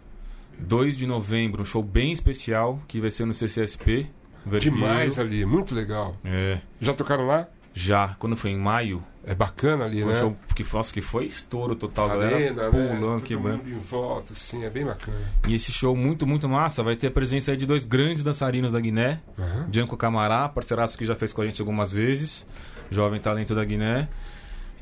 [0.59, 4.09] 2 de novembro, um show bem especial, que vai ser no CCSP.
[4.45, 4.77] Vermelho.
[4.77, 6.17] Demais ali, muito legal.
[6.25, 6.61] É.
[6.81, 7.49] Já tocaram lá?
[7.73, 10.19] Já, quando foi em maio, É bacana ali, foi né?
[10.19, 12.35] show que, nossa, que foi estouro total, galera.
[12.37, 12.71] Arena, né?
[12.71, 13.59] pulando, Todo quebrando.
[13.65, 15.17] mundo em volta, assim, é bem bacana.
[15.47, 18.73] E esse show muito, muito massa, vai ter a presença aí de dois grandes dançarinos
[18.73, 19.21] da Guiné.
[19.39, 19.69] Aham.
[19.73, 22.45] Janko Camará, parceiraço que já fez com a gente algumas vezes,
[22.91, 24.09] jovem talento da Guiné.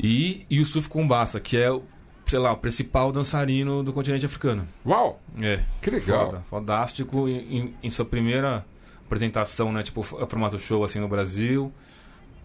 [0.02, 1.82] E Yusuf Kumbassa, que é, o,
[2.26, 4.66] sei lá, o principal dançarino do continente africano.
[4.86, 6.26] Uau, É, que legal.
[6.26, 8.64] foda, fodástico em, em- sua primeira
[9.04, 11.70] apresentação, né, tipo, formato show assim no Brasil.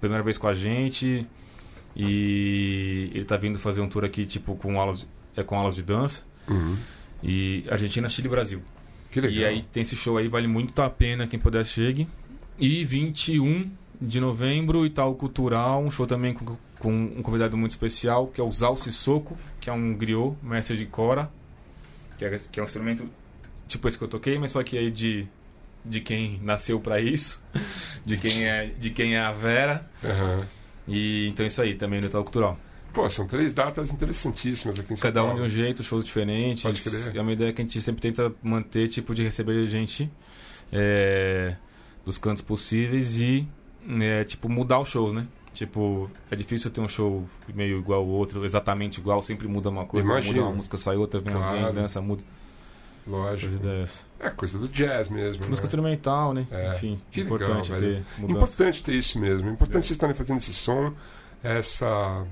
[0.01, 1.25] Primeira vez com a gente.
[1.95, 5.83] E ele tá vindo fazer um tour aqui, tipo, com aulas, é com aulas de
[5.83, 6.23] dança.
[6.47, 6.75] Uhum.
[7.23, 8.61] E Argentina, Chile e Brasil.
[9.09, 9.37] Que legal.
[9.37, 12.07] E aí tem esse show aí, vale muito a pena quem puder chegue.
[12.59, 18.27] E 21 de novembro, Itaú Cultural, um show também com, com um convidado muito especial,
[18.27, 21.31] que é o Zal Sissoko, que é um griot, mestre de cora,
[22.17, 23.09] que é, que é um instrumento
[23.67, 25.27] tipo esse que eu toquei, mas só que aí de,
[25.83, 27.41] de quem nasceu pra isso,
[28.05, 29.89] de quem é, de quem é a Vera.
[30.03, 30.45] Aham.
[30.87, 32.57] E então é isso aí, também no Itaú Cultural.
[32.93, 36.63] Pô, são três datas interessantíssimas aqui em São Cada um de um jeito, shows diferentes.
[36.63, 37.15] Pode crer.
[37.15, 40.09] É uma ideia que a gente sempre tenta manter, tipo, de receber gente
[40.71, 41.55] é,
[42.05, 43.45] dos cantos possíveis e,
[44.01, 45.27] é, tipo, mudar os shows, né?
[45.53, 49.85] Tipo, é difícil ter um show meio igual ao outro, exatamente igual, sempre muda uma
[49.85, 50.33] coisa, Imagino.
[50.35, 51.57] muda uma música, sai outra, vem Claro.
[51.59, 52.23] alguém, dança, muda
[53.07, 53.47] Lógico.
[53.47, 54.05] essas ideias.
[54.25, 55.47] É coisa do jazz mesmo.
[55.47, 55.67] Música né?
[55.67, 56.47] instrumental, né?
[56.51, 56.71] É.
[56.71, 57.81] Enfim, Que legal, importante velho.
[57.81, 58.37] ter mudança.
[58.37, 59.49] Importante ter isso mesmo.
[59.49, 60.93] Importante vocês estarem fazendo esse som,
[61.43, 62.25] essa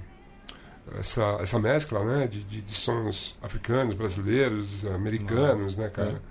[0.99, 6.21] essa, essa mescla, né, de, de, de sons africanos, brasileiros, americanos, né, cara.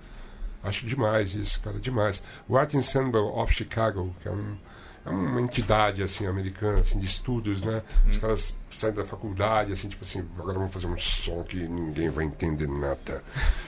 [0.62, 2.22] Acho demais isso, cara, demais.
[2.48, 4.56] O Art Ensemble of Chicago, que é, um,
[5.05, 7.82] é uma entidade assim americana, assim, de estudos, né?
[8.09, 12.09] Os caras saem da faculdade, assim, tipo assim, agora vamos fazer um som que ninguém
[12.09, 13.22] vai entender nada.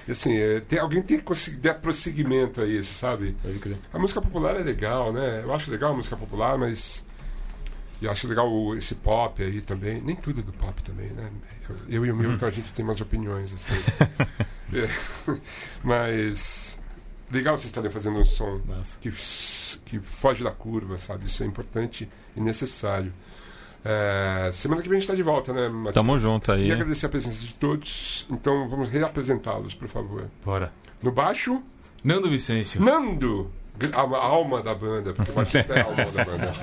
[0.07, 3.37] E assim, é, tem, alguém tem que conseguir dar prosseguimento a isso, sabe?
[3.93, 5.43] A música popular é legal, né?
[5.43, 7.03] Eu acho legal a música popular, mas.
[8.03, 10.01] E acho legal o- esse pop aí também.
[10.03, 11.31] Nem tudo é do pop também, né?
[11.69, 13.75] Eu, eu e o Milton, a gente tem umas opiniões, assim.
[14.73, 14.89] É.
[15.83, 16.74] Mas.
[17.35, 18.61] Legal vocês estarem fazendo um som
[19.01, 19.11] que,
[19.85, 21.27] que foge da curva, sabe?
[21.27, 23.13] Isso é importante e necessário.
[23.85, 25.95] É, semana que vem a gente está de volta, né, Matheus?
[25.95, 26.69] Tamo junto aí.
[26.69, 28.25] E agradecer a presença de todos.
[28.31, 30.31] Então vamos reapresentá-los, por favor.
[30.45, 30.73] Bora.
[31.03, 31.61] No baixo,
[32.05, 32.81] Nando Vicêncio.
[32.81, 33.51] Nando!
[33.93, 36.55] A, a alma da banda, porque o baixista é a alma da banda.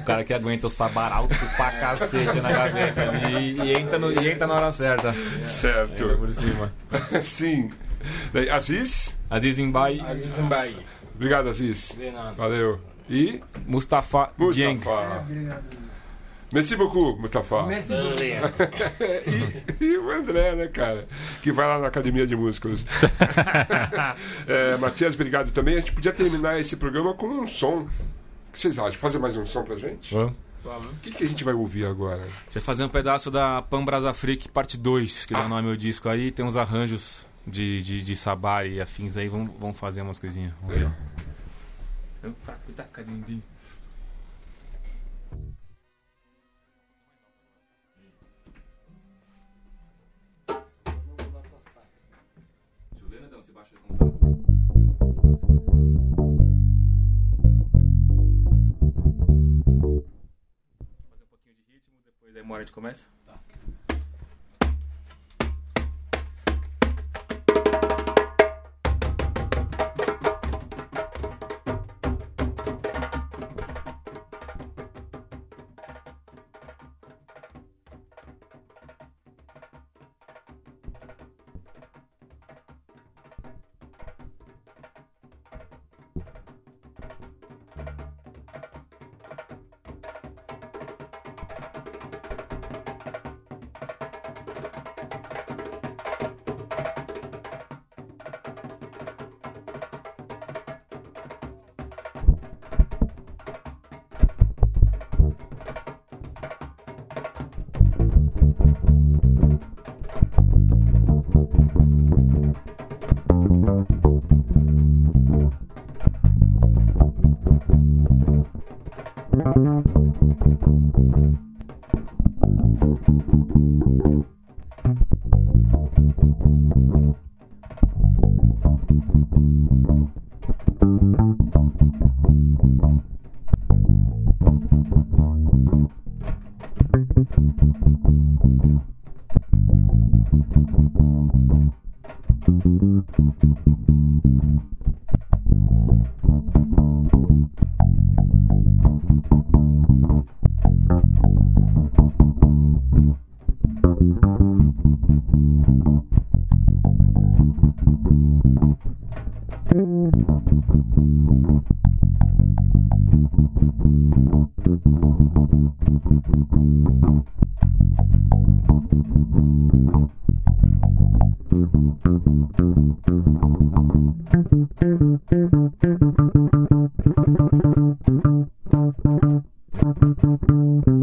[0.00, 4.10] O cara que aguenta o sabar alto pra cacete na cabeça ali e entra, no,
[4.10, 5.10] e entra na hora certa.
[5.10, 6.16] Entra Certo.
[6.16, 6.72] por cima.
[7.22, 7.68] Sim.
[8.32, 9.16] Daí, Aziz?
[9.28, 10.76] Aziz Mbai, Aziz Mbai.
[11.14, 11.96] Obrigado, Aziz.
[11.98, 12.32] De nada.
[12.32, 12.80] Valeu.
[13.08, 14.76] E Mustafa Dieng.
[14.76, 15.20] Mustafa.
[15.20, 15.88] Obrigado.
[16.50, 17.62] Merci beaucoup, Mustafa.
[17.64, 17.92] Messi.
[19.80, 21.06] E, e o André, né, cara?
[21.42, 22.84] Que vai lá na Academia de Músculos.
[24.48, 25.76] é, Matias, obrigado também.
[25.76, 27.80] A gente podia terminar esse programa com um som.
[27.80, 27.88] O
[28.52, 28.98] que vocês acham?
[28.98, 30.14] Fazer mais um som pra gente?
[30.14, 30.34] Vamos.
[30.64, 32.26] O que, que a gente vai ouvir agora?
[32.48, 35.76] Você fazer um pedaço da Pan Brasa Freak parte 2, que dá o nome ao
[35.76, 40.02] disco aí, tem uns arranjos de, de, de sabar e afins aí, vamos, vamos fazer
[40.02, 40.52] umas coisinhas.
[40.60, 40.90] Vamos ver.
[61.08, 63.17] Fazer um pouquinho de ritmo, depois aí uma hora a gente começa?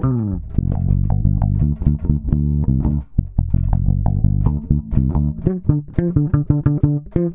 [0.01, 0.41] Thank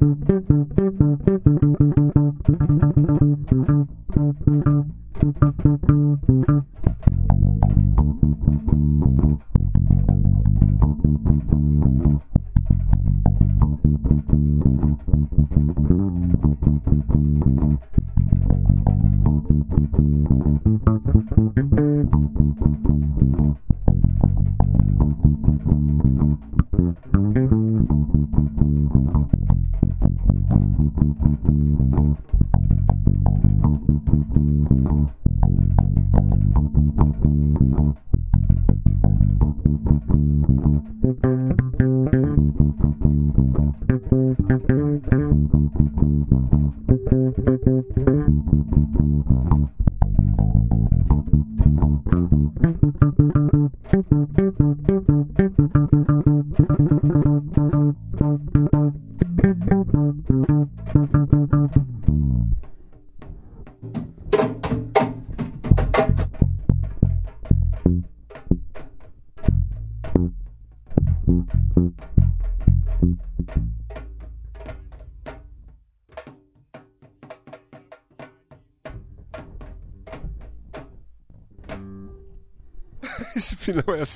[0.03, 0.20] you.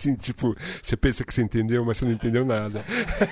[0.04, 2.84] Assim, tipo, você pensa que você entendeu, mas você não entendeu nada.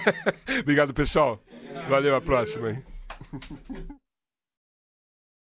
[0.61, 1.43] Obrigado, pessoal.
[1.89, 2.83] Valeu, a próxima.